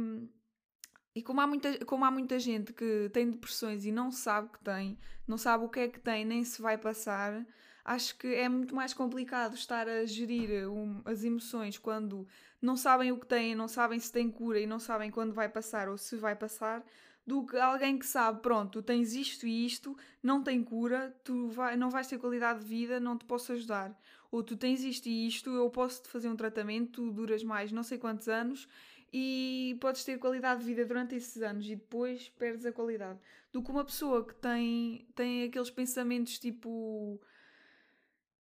e 1.14 1.23
como 1.23 1.40
há, 1.40 1.47
muita, 1.47 1.85
como 1.85 2.04
há 2.04 2.11
muita 2.11 2.38
gente 2.38 2.73
que 2.73 3.11
tem 3.12 3.31
depressões 3.31 3.85
e 3.85 3.92
não 3.92 4.11
sabe 4.11 4.50
que 4.50 4.61
tem, 4.61 4.99
não 5.26 5.37
sabe 5.37 5.64
o 5.64 5.69
que 5.69 5.81
é 5.81 5.88
que 5.88 6.00
tem, 6.00 6.25
nem 6.25 6.45
se 6.45 6.61
vai 6.62 6.78
passar, 6.78 7.45
Acho 7.85 8.16
que 8.16 8.28
é 8.28 8.49
muito 8.49 8.75
mais 8.76 8.95
complicado 8.95 9.54
estar 9.54 9.88
a 9.88 10.04
gerir 10.07 10.69
um, 10.69 11.02
as 11.04 11.25
emoções 11.25 11.78
quando 11.78 12.26
não 12.61 12.76
sabem 12.76 13.11
o 13.11 13.19
que 13.19 13.26
têm, 13.26 13.57
não 13.57 13.66
sabem 13.66 13.99
se 13.99 14.12
têm 14.12 14.31
cura 14.31 14.61
e 14.61 14.66
não 14.66 14.78
sabem 14.78 15.11
quando 15.11 15.33
vai 15.33 15.49
passar 15.49 15.88
ou 15.88 15.99
se 15.99 16.14
vai 16.16 16.37
passar, 16.37 16.85
do 17.26 17.45
que 17.45 17.57
alguém 17.57 17.99
que 17.99 18.07
sabe, 18.07 18.40
pronto, 18.40 18.71
tu 18.81 18.83
tens 18.83 19.14
isto 19.14 19.47
e 19.47 19.66
isto, 19.66 19.97
não 20.23 20.42
tem 20.42 20.62
cura, 20.62 21.16
tu 21.25 21.49
vai, 21.49 21.76
não 21.76 21.90
vais 21.90 22.07
ter 22.07 22.19
qualidade 22.19 22.61
de 22.61 22.66
vida, 22.66 23.00
não 23.00 23.19
te 23.19 23.25
posso 23.25 23.52
ajudar. 23.52 23.97
Ou 24.31 24.42
tu 24.45 24.57
tens 24.57 24.83
isto 24.83 25.09
e 25.09 25.26
isto, 25.26 25.50
eu 25.50 25.69
posso 25.69 26.02
te 26.02 26.09
fazer 26.09 26.28
um 26.28 26.37
tratamento, 26.37 26.92
tu 26.92 27.11
duras 27.11 27.42
mais 27.42 27.73
não 27.73 27.83
sei 27.83 27.99
quantos 27.99 28.28
anos 28.28 28.69
e 29.12 29.76
podes 29.81 30.04
ter 30.04 30.19
qualidade 30.19 30.61
de 30.61 30.66
vida 30.66 30.85
durante 30.87 31.14
esses 31.14 31.42
anos 31.42 31.66
e 31.66 31.76
depois 31.76 32.31
perdes 32.31 32.64
a 32.64 32.73
qualidade. 32.73 33.19
Do 33.52 33.62
que 33.62 33.71
uma 33.71 33.85
pessoa 33.85 34.25
que 34.25 34.35
tem, 34.35 35.07
tem 35.14 35.45
aqueles 35.45 35.71
pensamentos 35.71 36.38
tipo. 36.38 37.21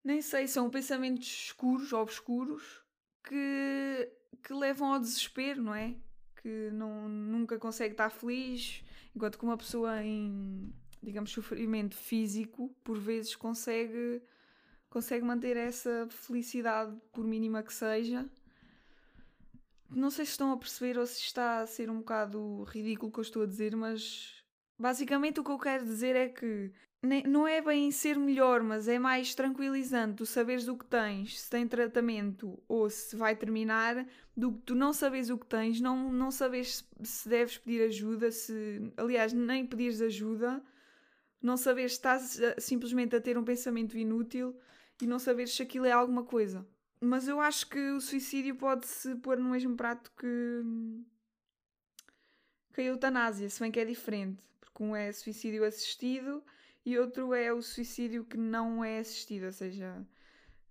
Nem 0.03 0.21
sei, 0.21 0.47
são 0.47 0.69
pensamentos 0.69 1.27
escuros, 1.27 1.93
obscuros, 1.93 2.81
que, 3.23 4.09
que 4.41 4.53
levam 4.53 4.93
ao 4.93 4.99
desespero, 4.99 5.61
não 5.61 5.75
é? 5.75 5.95
Que 6.41 6.71
não, 6.71 7.07
nunca 7.07 7.59
consegue 7.59 7.93
estar 7.93 8.09
feliz, 8.09 8.83
enquanto 9.15 9.37
que 9.37 9.43
uma 9.43 9.57
pessoa 9.57 10.01
em, 10.03 10.73
digamos, 11.03 11.31
sofrimento 11.31 11.95
físico, 11.95 12.73
por 12.83 12.97
vezes 12.97 13.35
consegue, 13.35 14.23
consegue 14.89 15.23
manter 15.23 15.55
essa 15.55 16.07
felicidade, 16.09 16.97
por 17.11 17.23
mínima 17.23 17.61
que 17.61 17.73
seja, 17.73 18.27
não 19.93 20.09
sei 20.09 20.25
se 20.25 20.31
estão 20.31 20.51
a 20.51 20.57
perceber 20.57 20.97
ou 20.97 21.05
se 21.05 21.19
está 21.19 21.59
a 21.59 21.67
ser 21.67 21.89
um 21.89 21.99
bocado 21.99 22.63
ridículo 22.63 23.09
o 23.09 23.11
que 23.11 23.19
eu 23.19 23.23
estou 23.23 23.43
a 23.43 23.45
dizer, 23.45 23.75
mas 23.75 24.43
basicamente 24.77 25.39
o 25.39 25.43
que 25.43 25.51
eu 25.51 25.59
quero 25.59 25.85
dizer 25.85 26.15
é 26.15 26.29
que 26.29 26.71
não 27.27 27.47
é 27.47 27.61
bem 27.61 27.91
ser 27.91 28.15
melhor, 28.15 28.61
mas 28.61 28.87
é 28.87 28.99
mais 28.99 29.33
tranquilizante 29.33 30.17
tu 30.17 30.25
saberes 30.25 30.67
o 30.67 30.77
que 30.77 30.85
tens, 30.85 31.41
se 31.41 31.49
tem 31.49 31.67
tratamento 31.67 32.61
ou 32.67 32.89
se 32.89 33.15
vai 33.15 33.35
terminar, 33.35 34.05
do 34.37 34.51
que 34.53 34.59
tu 34.59 34.75
não 34.75 34.93
sabes 34.93 35.29
o 35.29 35.37
que 35.37 35.47
tens, 35.47 35.81
não, 35.81 36.11
não 36.13 36.29
sabes 36.29 36.87
se 37.01 37.27
deves 37.27 37.57
pedir 37.57 37.83
ajuda, 37.83 38.31
se 38.31 38.93
aliás, 38.95 39.33
nem 39.33 39.65
pedires 39.65 39.99
ajuda, 39.99 40.63
não 41.41 41.57
saberes 41.57 41.93
se 41.93 41.97
estás 41.97 42.39
simplesmente 42.59 43.15
a 43.15 43.21
ter 43.21 43.35
um 43.35 43.43
pensamento 43.43 43.97
inútil 43.97 44.55
e 45.01 45.07
não 45.07 45.17
saberes 45.17 45.55
se 45.55 45.63
aquilo 45.63 45.85
é 45.85 45.91
alguma 45.91 46.23
coisa. 46.23 46.65
Mas 47.03 47.27
eu 47.27 47.41
acho 47.41 47.67
que 47.67 47.79
o 47.79 47.99
suicídio 47.99 48.55
pode-se 48.55 49.15
pôr 49.15 49.37
no 49.37 49.49
mesmo 49.49 49.75
prato 49.75 50.11
que, 50.15 50.63
que 52.73 52.81
a 52.81 52.83
eutanásia, 52.83 53.49
se 53.49 53.59
bem 53.59 53.71
que 53.71 53.79
é 53.79 53.85
diferente, 53.85 54.43
porque 54.59 54.83
um 54.83 54.95
é 54.95 55.11
suicídio 55.11 55.65
assistido 55.65 56.43
e 56.85 56.99
outro 56.99 57.33
é 57.33 57.51
o 57.51 57.61
suicídio 57.61 58.23
que 58.23 58.37
não 58.37 58.83
é 58.83 58.99
assistido, 58.99 59.45
ou 59.45 59.51
seja, 59.51 60.05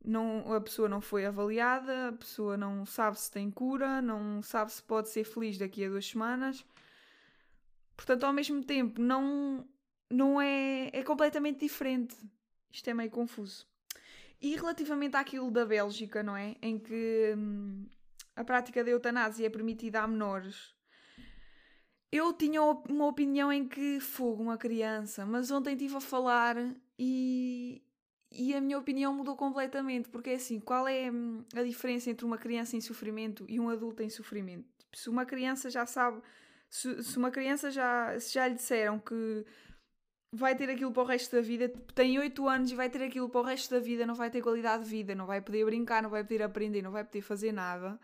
não, 0.04 0.52
a 0.52 0.60
pessoa 0.60 0.88
não 0.88 1.00
foi 1.00 1.26
avaliada, 1.26 2.08
a 2.08 2.12
pessoa 2.12 2.56
não 2.56 2.86
sabe 2.86 3.18
se 3.18 3.30
tem 3.30 3.50
cura, 3.50 4.00
não 4.00 4.40
sabe 4.40 4.72
se 4.72 4.82
pode 4.82 5.08
ser 5.08 5.24
feliz 5.24 5.58
daqui 5.58 5.84
a 5.84 5.88
duas 5.88 6.06
semanas. 6.06 6.64
Portanto, 7.96 8.24
ao 8.24 8.32
mesmo 8.32 8.64
tempo, 8.64 9.00
não, 9.00 9.66
não 10.08 10.40
é, 10.40 10.90
é 10.92 11.02
completamente 11.02 11.60
diferente. 11.60 12.16
Isto 12.72 12.88
é 12.88 12.94
meio 12.94 13.10
confuso. 13.10 13.69
E 14.40 14.56
relativamente 14.56 15.16
àquilo 15.16 15.50
da 15.50 15.66
Bélgica, 15.66 16.22
não 16.22 16.36
é? 16.36 16.56
Em 16.62 16.78
que 16.78 17.34
hum, 17.36 17.86
a 18.34 18.42
prática 18.42 18.82
da 18.82 18.90
eutanásia 18.90 19.46
é 19.46 19.50
permitida 19.50 20.00
a 20.00 20.06
menores. 20.06 20.74
Eu 22.10 22.32
tinha 22.32 22.62
uma 22.62 23.06
opinião 23.06 23.52
em 23.52 23.68
que 23.68 24.00
fogo 24.00 24.42
uma 24.42 24.56
criança, 24.56 25.24
mas 25.24 25.50
ontem 25.50 25.74
estive 25.74 25.96
a 25.96 26.00
falar 26.00 26.56
e, 26.98 27.82
e 28.32 28.54
a 28.54 28.60
minha 28.60 28.78
opinião 28.78 29.14
mudou 29.14 29.36
completamente, 29.36 30.08
porque 30.08 30.30
é 30.30 30.34
assim, 30.34 30.58
qual 30.58 30.88
é 30.88 31.10
hum, 31.10 31.44
a 31.54 31.62
diferença 31.62 32.10
entre 32.10 32.24
uma 32.24 32.38
criança 32.38 32.76
em 32.76 32.80
sofrimento 32.80 33.44
e 33.48 33.60
um 33.60 33.68
adulto 33.68 34.02
em 34.02 34.10
sofrimento? 34.10 34.66
Tipo, 34.78 34.96
se 34.96 35.08
uma 35.08 35.24
criança 35.24 35.70
já 35.70 35.84
sabe, 35.86 36.20
se, 36.68 37.02
se 37.02 37.16
uma 37.18 37.30
criança 37.30 37.70
já, 37.70 38.18
se 38.18 38.32
já 38.32 38.48
lhe 38.48 38.54
disseram 38.54 38.98
que 38.98 39.44
vai 40.32 40.54
ter 40.54 40.70
aquilo 40.70 40.92
para 40.92 41.02
o 41.02 41.06
resto 41.06 41.34
da 41.34 41.42
vida, 41.42 41.68
tem 41.94 42.18
8 42.18 42.48
anos 42.48 42.70
e 42.70 42.74
vai 42.74 42.88
ter 42.88 43.02
aquilo 43.02 43.28
para 43.28 43.40
o 43.40 43.44
resto 43.44 43.70
da 43.74 43.80
vida, 43.80 44.06
não 44.06 44.14
vai 44.14 44.30
ter 44.30 44.40
qualidade 44.40 44.84
de 44.84 44.90
vida, 44.90 45.14
não 45.14 45.26
vai 45.26 45.40
poder 45.40 45.64
brincar, 45.64 46.02
não 46.02 46.10
vai 46.10 46.22
poder 46.22 46.42
aprender, 46.42 46.82
não 46.82 46.92
vai 46.92 47.04
poder 47.04 47.22
fazer 47.22 47.52
nada. 47.52 47.98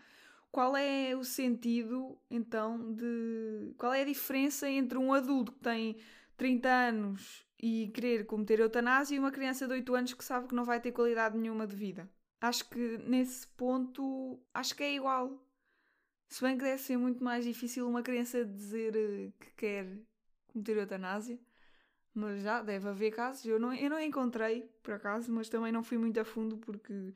Qual 0.50 0.76
é 0.76 1.14
o 1.14 1.22
sentido, 1.22 2.18
então, 2.30 2.92
de. 2.94 3.74
Qual 3.76 3.92
é 3.92 4.02
a 4.02 4.04
diferença 4.04 4.68
entre 4.68 4.98
um 4.98 5.12
adulto 5.12 5.52
que 5.52 5.60
tem 5.60 5.96
30 6.36 6.68
anos 6.68 7.46
e 7.62 7.88
querer 7.94 8.26
cometer 8.26 8.60
eutanásia 8.60 9.16
e 9.16 9.18
uma 9.18 9.30
criança 9.30 9.66
de 9.66 9.74
8 9.74 9.94
anos 9.94 10.14
que 10.14 10.24
sabe 10.24 10.48
que 10.48 10.54
não 10.54 10.64
vai 10.64 10.80
ter 10.80 10.92
qualidade 10.92 11.38
nenhuma 11.38 11.66
de 11.66 11.76
vida? 11.76 12.08
Acho 12.40 12.68
que 12.68 12.98
nesse 12.98 13.46
ponto, 13.48 14.40
acho 14.54 14.74
que 14.74 14.82
é 14.82 14.94
igual. 14.94 15.42
Se 16.28 16.42
bem 16.42 16.56
que 16.56 16.64
deve 16.64 16.82
ser 16.82 16.96
muito 16.96 17.22
mais 17.22 17.44
difícil 17.44 17.88
uma 17.88 18.02
criança 18.02 18.44
dizer 18.44 18.96
eh, 18.96 19.32
que 19.38 19.50
quer 19.56 19.98
cometer 20.48 20.76
eutanásia 20.76 21.38
mas 22.16 22.42
já 22.42 22.62
deve 22.62 22.88
haver 22.88 23.10
casos. 23.12 23.44
Eu 23.44 23.58
não, 23.60 23.74
eu 23.74 23.90
não 23.90 24.00
encontrei, 24.00 24.62
por 24.82 24.94
acaso, 24.94 25.30
mas 25.32 25.48
também 25.48 25.70
não 25.70 25.82
fui 25.82 25.98
muito 25.98 26.18
a 26.18 26.24
fundo 26.24 26.56
porque, 26.56 27.14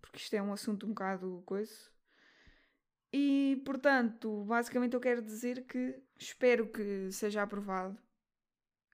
porque 0.00 0.18
isto 0.18 0.34
é 0.34 0.42
um 0.42 0.52
assunto 0.52 0.86
um 0.86 0.90
bocado 0.90 1.42
coisa. 1.46 1.74
E, 3.12 3.60
portanto, 3.64 4.44
basicamente 4.44 4.94
eu 4.94 5.00
quero 5.00 5.22
dizer 5.22 5.64
que 5.66 6.00
espero 6.18 6.68
que 6.68 7.10
seja 7.10 7.42
aprovado. 7.42 7.98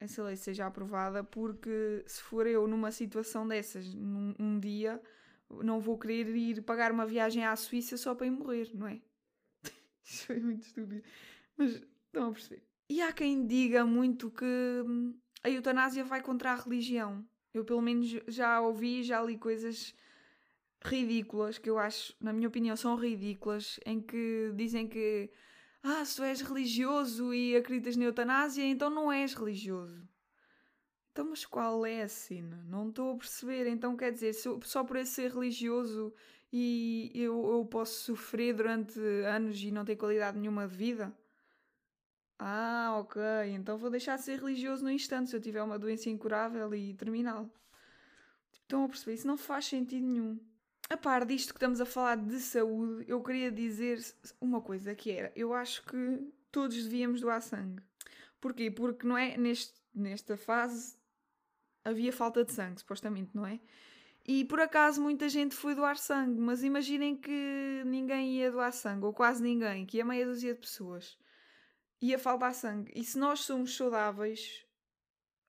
Essa 0.00 0.22
lei 0.22 0.36
seja 0.36 0.66
aprovada, 0.66 1.24
porque 1.24 2.04
se 2.06 2.22
for 2.22 2.46
eu 2.46 2.66
numa 2.68 2.92
situação 2.92 3.48
dessas, 3.48 3.92
num 3.94 4.34
um 4.38 4.60
dia, 4.60 5.02
não 5.50 5.80
vou 5.80 5.98
querer 5.98 6.28
ir 6.28 6.62
pagar 6.62 6.92
uma 6.92 7.06
viagem 7.06 7.44
à 7.44 7.56
Suíça 7.56 7.96
só 7.96 8.14
para 8.14 8.26
ir 8.26 8.30
morrer, 8.30 8.70
não 8.74 8.86
é? 8.86 9.00
Isso 10.04 10.26
foi 10.26 10.38
muito 10.38 10.66
estúpido. 10.66 11.02
Mas 11.56 11.82
estão 12.06 12.28
a 12.28 12.32
perceber. 12.32 12.62
E 12.88 13.02
há 13.02 13.12
quem 13.12 13.46
diga 13.46 13.84
muito 13.84 14.30
que 14.30 14.44
hum, 14.44 15.18
a 15.42 15.50
eutanásia 15.50 16.04
vai 16.04 16.22
contra 16.22 16.52
a 16.52 16.54
religião. 16.54 17.26
Eu, 17.52 17.64
pelo 17.64 17.82
menos, 17.82 18.08
já 18.28 18.60
ouvi, 18.60 19.02
já 19.02 19.22
li 19.22 19.36
coisas 19.36 19.94
ridículas, 20.84 21.58
que 21.58 21.68
eu 21.68 21.78
acho, 21.78 22.14
na 22.20 22.32
minha 22.32 22.48
opinião, 22.48 22.76
são 22.76 22.96
ridículas, 22.96 23.80
em 23.84 24.00
que 24.00 24.52
dizem 24.54 24.86
que 24.88 25.30
ah, 25.82 26.04
se 26.04 26.16
tu 26.16 26.22
és 26.22 26.40
religioso 26.40 27.32
e 27.32 27.56
acreditas 27.56 27.96
na 27.96 28.04
eutanásia, 28.04 28.64
então 28.64 28.90
não 28.90 29.10
és 29.10 29.34
religioso. 29.34 30.06
Então, 31.12 31.30
mas 31.30 31.46
qual 31.46 31.86
é 31.86 32.02
a 32.02 32.08
cena? 32.08 32.62
Não 32.68 32.88
estou 32.88 33.14
a 33.14 33.16
perceber. 33.16 33.66
Então, 33.68 33.96
quer 33.96 34.12
dizer, 34.12 34.34
só 34.34 34.84
por 34.84 35.04
ser 35.06 35.32
religioso 35.32 36.12
e 36.52 37.10
eu, 37.14 37.34
eu 37.52 37.64
posso 37.64 38.04
sofrer 38.04 38.54
durante 38.54 38.98
anos 39.24 39.62
e 39.62 39.70
não 39.70 39.84
ter 39.84 39.96
qualidade 39.96 40.38
nenhuma 40.38 40.68
de 40.68 40.76
vida? 40.76 41.16
Ah, 42.38 42.96
ok. 42.98 43.20
Então 43.54 43.78
vou 43.78 43.90
deixar 43.90 44.16
de 44.16 44.22
ser 44.22 44.38
religioso 44.38 44.84
no 44.84 44.90
instante 44.90 45.30
se 45.30 45.36
eu 45.36 45.40
tiver 45.40 45.62
uma 45.62 45.78
doença 45.78 46.10
incurável 46.10 46.74
e 46.74 46.94
terminal. 46.94 47.44
Tipo, 48.52 48.64
estão 48.64 48.84
a 48.84 48.88
perceber? 48.88 49.14
Isso 49.14 49.26
não 49.26 49.36
faz 49.36 49.66
sentido 49.66 50.06
nenhum. 50.06 50.38
A 50.88 50.96
par 50.96 51.24
disto 51.24 51.52
que 51.52 51.56
estamos 51.56 51.80
a 51.80 51.86
falar 51.86 52.16
de 52.16 52.38
saúde, 52.38 53.04
eu 53.08 53.20
queria 53.22 53.50
dizer 53.50 53.98
uma 54.40 54.60
coisa 54.60 54.94
que 54.94 55.10
era, 55.10 55.32
eu 55.34 55.52
acho 55.52 55.84
que 55.84 56.32
todos 56.52 56.84
devíamos 56.84 57.20
doar 57.20 57.42
sangue. 57.42 57.82
Porquê? 58.40 58.70
Porque 58.70 59.06
não 59.06 59.18
é 59.18 59.36
neste, 59.36 59.74
nesta 59.92 60.36
fase 60.36 60.96
havia 61.84 62.12
falta 62.12 62.44
de 62.44 62.52
sangue, 62.52 62.80
supostamente, 62.80 63.30
não 63.34 63.46
é? 63.46 63.58
E 64.24 64.44
por 64.44 64.60
acaso 64.60 65.00
muita 65.00 65.28
gente 65.28 65.54
foi 65.54 65.74
doar 65.74 65.96
sangue, 65.96 66.40
mas 66.40 66.62
imaginem 66.62 67.16
que 67.16 67.82
ninguém 67.86 68.36
ia 68.36 68.50
doar 68.50 68.72
sangue, 68.72 69.06
ou 69.06 69.12
quase 69.12 69.42
ninguém, 69.42 69.86
que 69.86 69.96
ia 69.96 70.04
meia 70.04 70.26
dúzia 70.26 70.54
de 70.54 70.60
pessoas 70.60 71.16
ia 72.00 72.18
faltar 72.18 72.54
sangue. 72.54 72.92
E 72.94 73.04
se 73.04 73.18
nós 73.18 73.40
somos 73.40 73.76
saudáveis, 73.76 74.64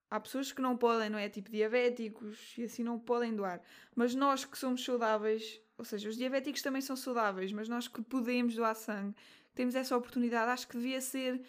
há 0.09 0.19
pessoas 0.19 0.51
que 0.51 0.61
não 0.61 0.77
podem, 0.77 1.09
não 1.09 1.19
é? 1.19 1.29
Tipo 1.29 1.51
diabéticos 1.51 2.57
e 2.57 2.63
assim 2.63 2.83
não 2.83 2.99
podem 2.99 3.35
doar. 3.35 3.61
Mas 3.95 4.15
nós 4.15 4.45
que 4.45 4.57
somos 4.57 4.83
saudáveis, 4.83 5.59
ou 5.77 5.85
seja, 5.85 6.09
os 6.09 6.17
diabéticos 6.17 6.61
também 6.61 6.81
são 6.81 6.95
saudáveis, 6.95 7.51
mas 7.51 7.67
nós 7.67 7.87
que 7.87 8.01
podemos 8.01 8.55
doar 8.55 8.75
sangue, 8.75 9.15
temos 9.53 9.75
essa 9.75 9.97
oportunidade, 9.97 10.51
acho 10.51 10.67
que 10.67 10.77
devia 10.77 11.01
ser, 11.01 11.41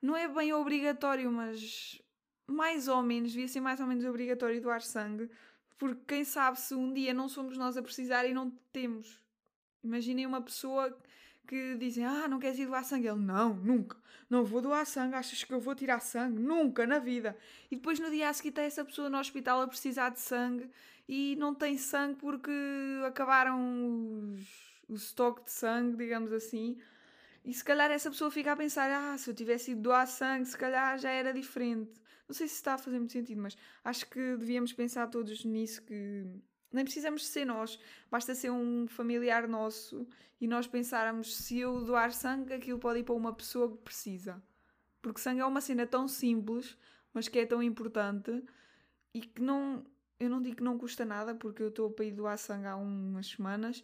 não 0.00 0.16
é 0.16 0.26
bem 0.26 0.52
obrigatório, 0.52 1.30
mas 1.30 2.00
mais 2.46 2.88
ou 2.88 3.02
menos, 3.02 3.32
devia 3.32 3.48
ser 3.48 3.60
mais 3.60 3.80
ou 3.80 3.86
menos 3.86 4.04
obrigatório 4.04 4.60
doar 4.60 4.82
sangue, 4.82 5.30
porque 5.78 6.00
quem 6.06 6.24
sabe 6.24 6.60
se 6.60 6.74
um 6.74 6.92
dia 6.92 7.12
não 7.14 7.28
somos 7.28 7.56
nós 7.56 7.76
a 7.76 7.82
precisar 7.82 8.24
e 8.26 8.34
não 8.34 8.50
temos. 8.72 9.20
Imaginem 9.82 10.26
uma 10.26 10.40
pessoa 10.40 10.96
que 11.46 11.76
dizem: 11.76 12.04
Ah, 12.04 12.28
não 12.28 12.38
queres 12.38 12.58
ir 12.58 12.66
doar 12.66 12.84
sangue? 12.84 13.08
Ele: 13.08 13.20
Não, 13.20 13.54
nunca. 13.54 13.96
Não 14.28 14.44
vou 14.44 14.60
doar 14.60 14.86
sangue. 14.86 15.14
Achas 15.14 15.44
que 15.44 15.52
eu 15.52 15.60
vou 15.60 15.74
tirar 15.74 16.00
sangue? 16.00 16.38
Nunca 16.38 16.86
na 16.86 16.98
vida. 16.98 17.36
E 17.70 17.76
depois 17.76 17.98
no 17.98 18.10
dia 18.10 18.28
a 18.28 18.32
seguir 18.32 18.50
está 18.50 18.62
essa 18.62 18.84
pessoa 18.84 19.10
no 19.10 19.18
hospital 19.18 19.60
a 19.60 19.68
precisar 19.68 20.10
de 20.10 20.20
sangue 20.20 20.70
e 21.08 21.36
não 21.36 21.54
tem 21.54 21.76
sangue 21.76 22.16
porque 22.16 22.50
acabaram 23.06 24.32
os, 24.32 24.40
o 24.88 24.94
estoque 24.94 25.44
de 25.44 25.50
sangue, 25.50 25.96
digamos 25.96 26.32
assim. 26.32 26.78
E 27.44 27.52
se 27.52 27.64
calhar 27.64 27.90
essa 27.90 28.10
pessoa 28.10 28.30
fica 28.30 28.52
a 28.52 28.56
pensar: 28.56 28.90
Ah, 28.90 29.18
se 29.18 29.28
eu 29.28 29.34
tivesse 29.34 29.72
ido 29.72 29.82
doar 29.82 30.06
sangue, 30.06 30.46
se 30.46 30.56
calhar 30.56 30.98
já 30.98 31.10
era 31.10 31.32
diferente. 31.32 32.00
Não 32.28 32.34
sei 32.34 32.48
se 32.48 32.54
está 32.54 32.74
a 32.74 32.78
fazer 32.78 32.98
muito 32.98 33.12
sentido, 33.12 33.42
mas 33.42 33.56
acho 33.84 34.08
que 34.08 34.36
devíamos 34.36 34.72
pensar 34.72 35.06
todos 35.08 35.44
nisso 35.44 35.82
que 35.82 36.24
nem 36.74 36.84
precisamos 36.84 37.26
ser 37.26 37.44
nós, 37.44 37.78
basta 38.10 38.34
ser 38.34 38.50
um 38.50 38.86
familiar 38.88 39.46
nosso 39.46 40.06
e 40.40 40.46
nós 40.46 40.66
pensarmos 40.66 41.36
se 41.36 41.58
eu 41.58 41.84
doar 41.84 42.12
sangue, 42.12 42.54
aquilo 42.54 42.78
pode 42.78 43.00
ir 43.00 43.04
para 43.04 43.14
uma 43.14 43.32
pessoa 43.32 43.70
que 43.70 43.78
precisa. 43.78 44.42
Porque 45.00 45.20
sangue 45.20 45.40
é 45.40 45.46
uma 45.46 45.60
cena 45.60 45.86
tão 45.86 46.08
simples, 46.08 46.76
mas 47.12 47.28
que 47.28 47.38
é 47.38 47.46
tão 47.46 47.62
importante 47.62 48.42
e 49.14 49.20
que 49.20 49.42
não. 49.42 49.84
Eu 50.18 50.30
não 50.30 50.40
digo 50.40 50.56
que 50.56 50.62
não 50.62 50.78
custa 50.78 51.04
nada, 51.04 51.34
porque 51.34 51.62
eu 51.62 51.68
estou 51.68 51.90
para 51.90 52.04
ir 52.04 52.12
doar 52.12 52.38
sangue 52.38 52.66
há 52.66 52.76
umas 52.76 53.28
semanas. 53.28 53.82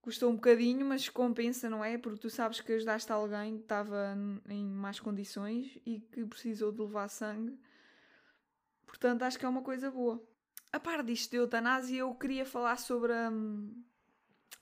Custou 0.00 0.30
um 0.30 0.34
bocadinho, 0.34 0.86
mas 0.86 1.08
compensa, 1.10 1.68
não 1.68 1.84
é? 1.84 1.98
Porque 1.98 2.20
tu 2.20 2.30
sabes 2.30 2.60
que 2.60 2.72
ajudaste 2.72 3.12
alguém 3.12 3.56
que 3.56 3.64
estava 3.64 4.16
em 4.48 4.64
más 4.64 4.98
condições 5.00 5.78
e 5.84 6.00
que 6.00 6.24
precisou 6.24 6.72
de 6.72 6.80
levar 6.80 7.08
sangue. 7.08 7.58
Portanto, 8.86 9.22
acho 9.22 9.38
que 9.38 9.44
é 9.44 9.48
uma 9.48 9.62
coisa 9.62 9.90
boa. 9.90 10.22
A 10.72 10.78
par 10.78 11.02
disto 11.02 11.30
de 11.30 11.36
eutanásia, 11.38 11.98
eu 11.98 12.14
queria 12.14 12.44
falar 12.44 12.76
sobre. 12.76 13.12
Um, 13.12 13.82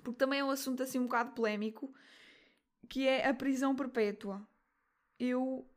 porque 0.03 0.19
também 0.19 0.41
é 0.41 0.45
um 0.45 0.51
assunto 0.51 0.83
assim 0.83 0.99
um 0.99 1.05
bocado 1.05 1.33
polémico, 1.33 1.93
que 2.89 3.07
é 3.07 3.29
a 3.29 3.35
prisão 3.35 3.75
perpétua. 3.75 4.47
Eu 5.19 5.69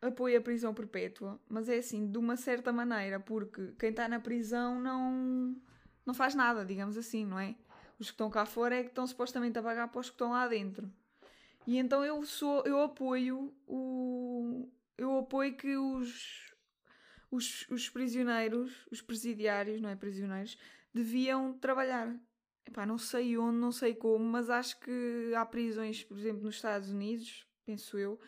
apoio 0.00 0.38
a 0.38 0.40
prisão 0.40 0.72
perpétua, 0.72 1.38
mas 1.48 1.68
é 1.68 1.76
assim, 1.76 2.10
de 2.10 2.16
uma 2.16 2.36
certa 2.36 2.72
maneira, 2.72 3.20
porque 3.20 3.72
quem 3.78 3.90
está 3.90 4.08
na 4.08 4.18
prisão 4.18 4.80
não, 4.80 5.56
não 6.06 6.14
faz 6.14 6.34
nada, 6.34 6.64
digamos 6.64 6.96
assim, 6.96 7.26
não 7.26 7.38
é? 7.38 7.54
Os 7.98 8.06
que 8.06 8.14
estão 8.14 8.30
cá 8.30 8.46
fora 8.46 8.76
é 8.76 8.82
que 8.82 8.88
estão 8.88 9.06
supostamente 9.06 9.58
a 9.58 9.62
pagar 9.62 9.88
para 9.88 10.00
os 10.00 10.08
que 10.08 10.14
estão 10.14 10.30
lá 10.30 10.48
dentro. 10.48 10.90
E 11.66 11.76
então 11.76 12.02
eu 12.02 12.24
sou, 12.24 12.62
eu 12.64 12.80
apoio 12.80 13.54
o. 13.66 14.68
Eu 14.96 15.18
apoio 15.18 15.54
que 15.54 15.76
os, 15.76 16.49
os, 17.30 17.66
os 17.68 17.88
prisioneiros, 17.88 18.86
os 18.90 19.00
presidiários, 19.00 19.80
não 19.80 19.88
é 19.88 19.96
prisioneiros, 19.96 20.58
deviam 20.92 21.52
trabalhar. 21.54 22.14
Epá, 22.66 22.84
não 22.84 22.98
sei 22.98 23.38
onde, 23.38 23.56
não 23.58 23.72
sei 23.72 23.94
como, 23.94 24.24
mas 24.24 24.50
acho 24.50 24.78
que 24.80 25.32
há 25.34 25.44
prisões, 25.46 26.04
por 26.04 26.18
exemplo, 26.18 26.42
nos 26.42 26.56
Estados 26.56 26.90
Unidos, 26.90 27.46
penso 27.64 27.98
eu, 27.98 28.18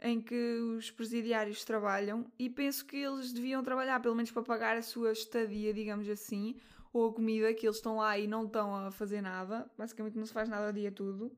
em 0.00 0.20
que 0.20 0.58
os 0.76 0.90
presidiários 0.90 1.64
trabalham 1.64 2.30
e 2.38 2.50
penso 2.50 2.84
que 2.84 2.96
eles 2.96 3.32
deviam 3.32 3.62
trabalhar 3.62 4.00
pelo 4.00 4.14
menos 4.14 4.30
para 4.30 4.42
pagar 4.42 4.76
a 4.76 4.82
sua 4.82 5.12
estadia, 5.12 5.72
digamos 5.72 6.08
assim, 6.08 6.56
ou 6.92 7.08
a 7.08 7.12
comida, 7.12 7.54
que 7.54 7.66
eles 7.66 7.76
estão 7.76 7.96
lá 7.96 8.18
e 8.18 8.26
não 8.26 8.44
estão 8.46 8.74
a 8.74 8.90
fazer 8.90 9.20
nada, 9.20 9.70
basicamente 9.78 10.18
não 10.18 10.26
se 10.26 10.32
faz 10.32 10.48
nada 10.48 10.70
o 10.70 10.72
dia 10.72 10.90
todo. 10.90 11.36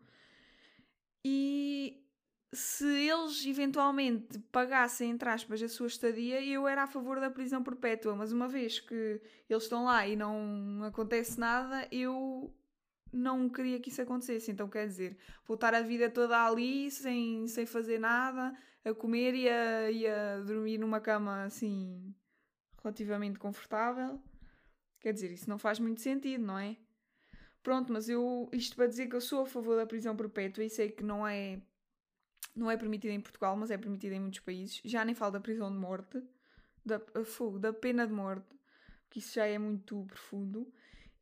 E 1.25 2.04
se 2.55 2.87
eles 2.87 3.45
eventualmente 3.45 4.39
pagassem, 4.53 5.11
entre 5.11 5.29
aspas, 5.29 5.63
a 5.63 5.69
sua 5.69 5.89
estadia, 5.89 6.45
eu 6.45 6.67
era 6.69 6.85
a 6.85 6.87
favor 6.87 7.21
da 7.21 7.31
prisão 7.31 7.63
perpétua, 7.63 8.15
mas 8.15 8.33
uma 8.33 8.49
vez 8.49 8.81
que 8.81 9.21
eles 9.49 9.65
estão 9.65 9.85
lá 9.85 10.07
e 10.07 10.17
não 10.17 10.83
acontece 10.85 11.39
nada, 11.39 11.87
eu 11.91 12.55
não 13.13 13.49
queria 13.49 13.81
que 13.81 13.91
isso 13.91 14.03
acontecesse. 14.03 14.51
Então, 14.51 14.69
quer 14.69 14.87
dizer, 14.87 15.17
voltar 15.47 15.75
a 15.75 15.83
vida 15.83 16.09
toda 16.11 16.47
ali, 16.47 16.91
sem, 16.91 17.47
sem 17.49 17.67
fazer 17.67 17.99
nada, 17.99 18.57
a 18.85 18.95
comer 18.95 19.35
e 19.35 19.49
a, 19.49 19.91
e 19.91 20.07
a 20.07 20.41
dormir 20.41 20.79
numa 20.79 21.01
cama 21.01 21.45
assim 21.45 22.15
relativamente 22.83 23.39
confortável. 23.39 24.21
Quer 25.01 25.13
dizer, 25.13 25.33
isso 25.33 25.49
não 25.49 25.59
faz 25.59 25.79
muito 25.79 26.01
sentido, 26.01 26.45
não 26.45 26.59
é? 26.59 26.77
Pronto, 27.63 27.93
mas 27.93 28.09
eu 28.09 28.49
isto 28.53 28.77
para 28.77 28.87
dizer 28.87 29.09
que 29.09 29.17
eu 29.17 29.21
sou 29.21 29.43
a 29.43 29.47
favor 29.47 29.77
da 29.77 29.87
prisão 29.87 30.15
perpétua 30.15 30.65
e 30.65 30.71
sei 30.71 30.91
que 30.91 31.03
não 31.03 31.27
é 31.27 31.61
não 32.55 32.71
é 32.71 32.77
permitida 32.77 33.13
em 33.13 33.21
Portugal, 33.21 33.57
mas 33.57 33.71
é 33.71 33.79
permitida 33.79 34.15
em 34.15 34.21
muitos 34.21 34.41
países. 34.41 34.81
Já 34.85 35.05
nem 35.05 35.15
falo 35.15 35.33
da 35.33 35.41
prisão 35.41 35.71
de 35.71 35.79
morte, 35.79 36.23
da, 36.85 37.01
fogo, 37.25 37.59
da 37.59 37.73
pena 37.73 38.07
de 38.07 38.13
morte, 38.13 38.47
que 39.11 39.19
isso 39.19 39.35
já 39.35 39.47
é 39.47 39.59
muito 39.59 40.05
profundo. 40.07 40.71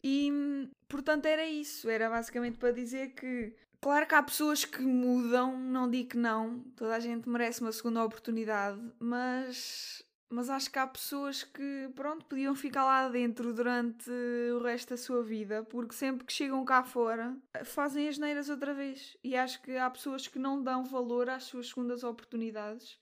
E 0.03 0.69
portanto 0.89 1.27
era 1.27 1.47
isso, 1.47 1.89
era 1.89 2.11
basicamente 2.11 2.59
para 2.59 2.73
dizer 2.73 3.11
que, 3.15 3.55
claro 3.81 4.07
que 4.07 4.15
há 4.15 4.23
pessoas 4.23 4.65
que 4.65 4.83
mudam, 4.83 5.57
não 5.57 5.89
digo 5.89 6.11
que 6.11 6.17
não, 6.17 6.61
toda 6.77 6.97
a 6.97 7.01
gente 7.01 7.29
merece 7.29 7.61
uma 7.61 7.71
segunda 7.71 8.05
oportunidade, 8.05 8.81
mas, 8.99 10.05
mas 10.33 10.49
acho 10.49 10.71
que 10.73 10.79
há 10.79 10.87
pessoas 10.87 11.45
que, 11.45 11.91
pronto, 11.95 12.25
podiam 12.25 12.55
ficar 12.55 12.85
lá 12.85 13.07
dentro 13.07 13.53
durante 13.53 14.11
o 14.57 14.63
resto 14.63 14.91
da 14.91 14.97
sua 14.97 15.23
vida, 15.23 15.63
porque 15.63 15.95
sempre 15.95 16.25
que 16.25 16.33
chegam 16.33 16.65
cá 16.65 16.83
fora 16.83 17.37
fazem 17.67 18.09
as 18.09 18.17
neiras 18.17 18.49
outra 18.49 18.73
vez. 18.73 19.15
E 19.23 19.37
acho 19.37 19.61
que 19.61 19.77
há 19.77 19.91
pessoas 19.91 20.27
que 20.27 20.39
não 20.39 20.63
dão 20.63 20.87
valor 20.87 21.29
às 21.29 21.45
suas 21.45 21.69
segundas 21.69 22.03
oportunidades. 22.03 22.99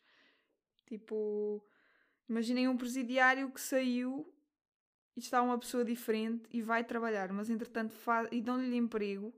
Tipo, 0.87 1.65
imaginem 2.29 2.67
um 2.67 2.77
presidiário 2.77 3.49
que 3.53 3.61
saiu 3.61 4.27
e 5.17 5.21
está 5.21 5.41
uma 5.41 5.57
pessoa 5.57 5.85
diferente 5.85 6.49
e 6.51 6.61
vai 6.61 6.83
trabalhar, 6.83 7.33
mas 7.33 7.49
entretanto 7.49 7.95
faz, 7.95 8.29
e 8.33 8.43
dão-lhe 8.43 8.77
emprego 8.77 9.33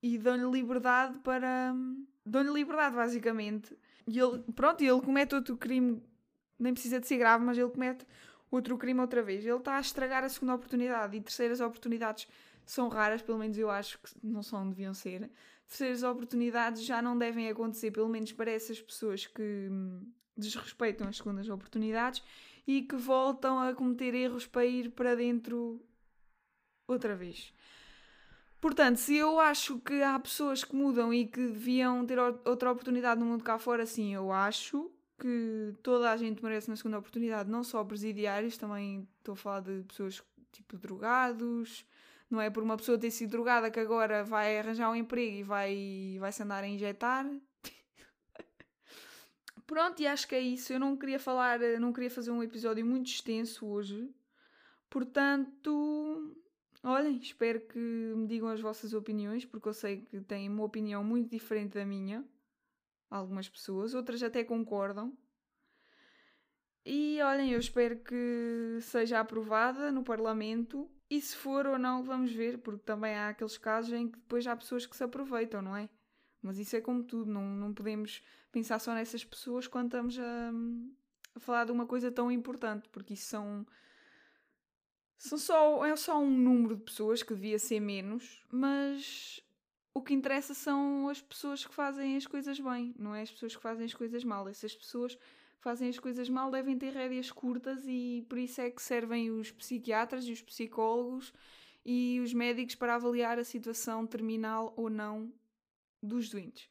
e 0.00 0.16
dão-lhe 0.18 0.48
liberdade 0.48 1.18
para. 1.18 1.74
dão-lhe 2.24 2.52
liberdade, 2.52 2.94
basicamente. 2.94 3.76
E 4.06 4.20
ele, 4.20 4.40
pronto, 4.54 4.84
ele 4.84 5.00
comete 5.00 5.34
outro 5.34 5.56
crime, 5.56 6.00
nem 6.58 6.72
precisa 6.72 7.00
de 7.00 7.06
ser 7.06 7.18
grave, 7.18 7.44
mas 7.44 7.56
ele 7.58 7.70
comete 7.70 8.06
outro 8.50 8.76
crime 8.78 9.00
outra 9.00 9.22
vez. 9.22 9.44
Ele 9.44 9.56
está 9.56 9.76
a 9.76 9.80
estragar 9.80 10.24
a 10.24 10.28
segunda 10.28 10.54
oportunidade 10.54 11.16
e 11.16 11.20
terceiras 11.20 11.60
oportunidades 11.60 12.28
são 12.64 12.88
raras, 12.88 13.22
pelo 13.22 13.38
menos 13.38 13.56
eu 13.56 13.70
acho 13.70 13.98
que 13.98 14.10
não 14.22 14.42
são, 14.42 14.68
deviam 14.68 14.92
ser. 14.92 15.30
Terceiras 15.68 16.02
oportunidades 16.02 16.84
já 16.84 17.00
não 17.00 17.16
devem 17.16 17.48
acontecer, 17.48 17.90
pelo 17.90 18.08
menos 18.08 18.32
para 18.32 18.50
essas 18.50 18.80
pessoas 18.80 19.26
que 19.26 19.68
hum, 19.70 20.10
desrespeitam 20.36 21.08
as 21.08 21.16
segundas 21.16 21.48
oportunidades 21.48 22.22
e 22.66 22.82
que 22.82 22.96
voltam 22.96 23.58
a 23.58 23.74
cometer 23.74 24.14
erros 24.14 24.46
para 24.46 24.64
ir 24.64 24.90
para 24.90 25.14
dentro 25.14 25.80
outra 26.88 27.14
vez. 27.14 27.52
Portanto, 28.60 28.96
se 28.96 29.14
eu 29.14 29.38
acho 29.38 29.78
que 29.78 30.02
há 30.02 30.18
pessoas 30.18 30.64
que 30.64 30.74
mudam 30.74 31.12
e 31.12 31.26
que 31.26 31.40
deviam 31.40 32.04
ter 32.04 32.18
outra 32.18 32.72
oportunidade 32.72 33.20
no 33.20 33.26
mundo 33.26 33.44
cá 33.44 33.58
fora, 33.58 33.86
sim, 33.86 34.14
eu 34.14 34.32
acho 34.32 34.90
que 35.18 35.74
toda 35.82 36.10
a 36.10 36.16
gente 36.16 36.42
merece 36.42 36.68
uma 36.68 36.76
segunda 36.76 36.98
oportunidade, 36.98 37.50
não 37.50 37.64
só 37.64 37.82
presidiários, 37.84 38.56
também 38.56 39.08
estou 39.18 39.32
a 39.32 39.36
falar 39.36 39.60
de 39.60 39.82
pessoas 39.84 40.22
tipo 40.52 40.76
drogados, 40.76 41.86
não 42.30 42.40
é 42.40 42.50
por 42.50 42.62
uma 42.62 42.76
pessoa 42.76 42.98
ter 42.98 43.10
sido 43.10 43.30
drogada 43.30 43.70
que 43.70 43.80
agora 43.80 44.24
vai 44.24 44.58
arranjar 44.58 44.90
um 44.90 44.96
emprego 44.96 45.36
e 45.36 45.42
vai, 45.42 46.16
vai 46.18 46.32
se 46.32 46.42
andar 46.42 46.64
a 46.64 46.68
injetar. 46.68 47.26
Pronto, 49.66 50.00
e 50.00 50.06
acho 50.06 50.26
que 50.26 50.34
é 50.34 50.40
isso. 50.40 50.72
Eu 50.72 50.80
não 50.80 50.96
queria 50.96 51.18
falar, 51.18 51.60
não 51.80 51.92
queria 51.92 52.10
fazer 52.10 52.30
um 52.30 52.42
episódio 52.42 52.84
muito 52.84 53.06
extenso 53.06 53.66
hoje. 53.66 54.10
Portanto, 54.90 56.36
olhem, 56.82 57.16
espero 57.16 57.60
que 57.60 57.78
me 57.78 58.26
digam 58.26 58.48
as 58.48 58.60
vossas 58.60 58.92
opiniões, 58.92 59.44
porque 59.44 59.68
eu 59.68 59.74
sei 59.74 60.02
que 60.02 60.20
têm 60.20 60.48
uma 60.48 60.64
opinião 60.64 61.04
muito 61.04 61.30
diferente 61.30 61.74
da 61.74 61.84
minha. 61.84 62.24
Algumas 63.10 63.48
pessoas, 63.48 63.94
outras 63.94 64.22
até 64.22 64.42
concordam. 64.42 65.16
E 66.84 67.20
olhem, 67.20 67.50
eu 67.50 67.58
espero 67.58 67.98
que 67.98 68.78
seja 68.80 69.18
aprovada 69.18 69.90
no 69.90 70.04
Parlamento. 70.04 70.88
E 71.10 71.20
se 71.20 71.36
for 71.36 71.66
ou 71.66 71.78
não, 71.78 72.02
vamos 72.02 72.32
ver, 72.32 72.58
porque 72.58 72.84
também 72.84 73.14
há 73.14 73.28
aqueles 73.28 73.58
casos 73.58 73.92
em 73.92 74.08
que 74.08 74.18
depois 74.18 74.46
há 74.46 74.56
pessoas 74.56 74.86
que 74.86 74.96
se 74.96 75.02
aproveitam, 75.02 75.62
não 75.62 75.76
é? 75.76 75.88
Mas 76.40 76.58
isso 76.58 76.76
é 76.76 76.80
como 76.80 77.02
tudo, 77.02 77.30
não, 77.30 77.42
não 77.42 77.74
podemos 77.74 78.22
pensar 78.52 78.78
só 78.78 78.94
nessas 78.94 79.24
pessoas 79.24 79.66
quando 79.66 79.86
estamos 79.86 80.18
a, 80.18 80.52
a 81.34 81.40
falar 81.40 81.64
de 81.64 81.72
uma 81.72 81.86
coisa 81.86 82.10
tão 82.10 82.30
importante, 82.30 82.88
porque 82.88 83.14
isso 83.14 83.26
são. 83.26 83.66
São 85.18 85.38
só, 85.38 85.84
é 85.84 85.96
só 85.96 86.20
um 86.20 86.30
número 86.30 86.76
de 86.76 86.84
pessoas 86.84 87.22
que 87.22 87.34
devia 87.34 87.58
ser 87.58 87.80
menos, 87.80 88.44
mas 88.50 89.40
o 89.96 90.02
que 90.02 90.12
interessa 90.12 90.52
são 90.52 91.08
as 91.08 91.22
pessoas 91.22 91.64
que 91.64 91.72
fazem 91.72 92.18
as 92.18 92.26
coisas 92.26 92.60
bem, 92.60 92.94
não 92.98 93.14
é 93.14 93.22
as 93.22 93.30
pessoas 93.30 93.56
que 93.56 93.62
fazem 93.62 93.86
as 93.86 93.94
coisas 93.94 94.22
mal. 94.24 94.46
Essas 94.46 94.74
pessoas 94.74 95.14
que 95.14 95.22
fazem 95.58 95.88
as 95.88 95.98
coisas 95.98 96.28
mal 96.28 96.50
devem 96.50 96.76
ter 96.76 96.92
rédeas 96.92 97.30
curtas 97.30 97.82
e 97.86 98.22
por 98.28 98.36
isso 98.36 98.60
é 98.60 98.70
que 98.70 98.82
servem 98.82 99.30
os 99.30 99.50
psiquiatras 99.50 100.26
e 100.26 100.32
os 100.32 100.42
psicólogos 100.42 101.32
e 101.82 102.20
os 102.22 102.34
médicos 102.34 102.74
para 102.74 102.96
avaliar 102.96 103.38
a 103.38 103.44
situação 103.44 104.06
terminal 104.06 104.74
ou 104.76 104.90
não 104.90 105.32
dos 106.02 106.28
doentes. 106.28 106.68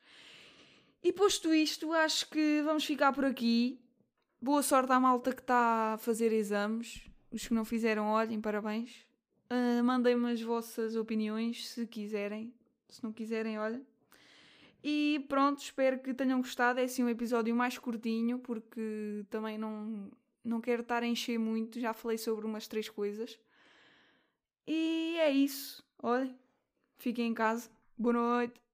E 1.02 1.12
posto 1.12 1.52
isto, 1.52 1.94
acho 1.94 2.30
que 2.30 2.62
vamos 2.64 2.86
ficar 2.86 3.12
por 3.12 3.26
aqui. 3.26 3.82
Boa 4.40 4.62
sorte 4.62 4.92
à 4.92 5.00
malta 5.00 5.34
que 5.34 5.42
está 5.42 5.94
a 5.94 5.98
fazer 5.98 6.32
exames. 6.32 7.02
Os 7.32 7.48
que 7.48 7.56
não 7.56 7.66
fizeram, 7.66 8.06
olhem, 8.06 8.40
parabéns. 8.40 9.04
Uh, 9.50 9.84
Mandem-me 9.84 10.32
as 10.32 10.44
vossas 10.44 10.96
opiniões 10.96 11.68
se 11.70 11.88
quiserem. 11.88 12.54
Se 12.96 13.04
não 13.04 13.12
quiserem, 13.12 13.60
olha. 13.60 13.82
E 14.84 15.26
pronto, 15.28 15.62
espero 15.62 16.00
que 16.00 16.14
tenham 16.14 16.40
gostado. 16.40 16.80
É 16.80 16.84
assim 16.84 17.04
um 17.04 17.10
episódio 17.10 17.54
mais 17.56 17.78
curtinho, 17.78 18.40
porque 18.40 19.26
também 19.30 19.58
não, 19.58 20.10
não 20.44 20.62
quero 20.62 20.82
estar 20.82 21.04
a 21.04 21.08
encher 21.08 21.38
muito. 21.38 21.80
Já 21.80 21.94
falei 21.94 22.18
sobre 22.18 22.46
umas 22.46 22.68
três 22.68 22.88
coisas. 22.88 23.38
E 24.66 25.18
é 25.20 25.30
isso. 25.30 25.84
Olha, 26.02 26.34
fiquem 26.98 27.28
em 27.28 27.34
casa. 27.34 27.70
Boa 27.98 28.14
noite. 28.14 28.65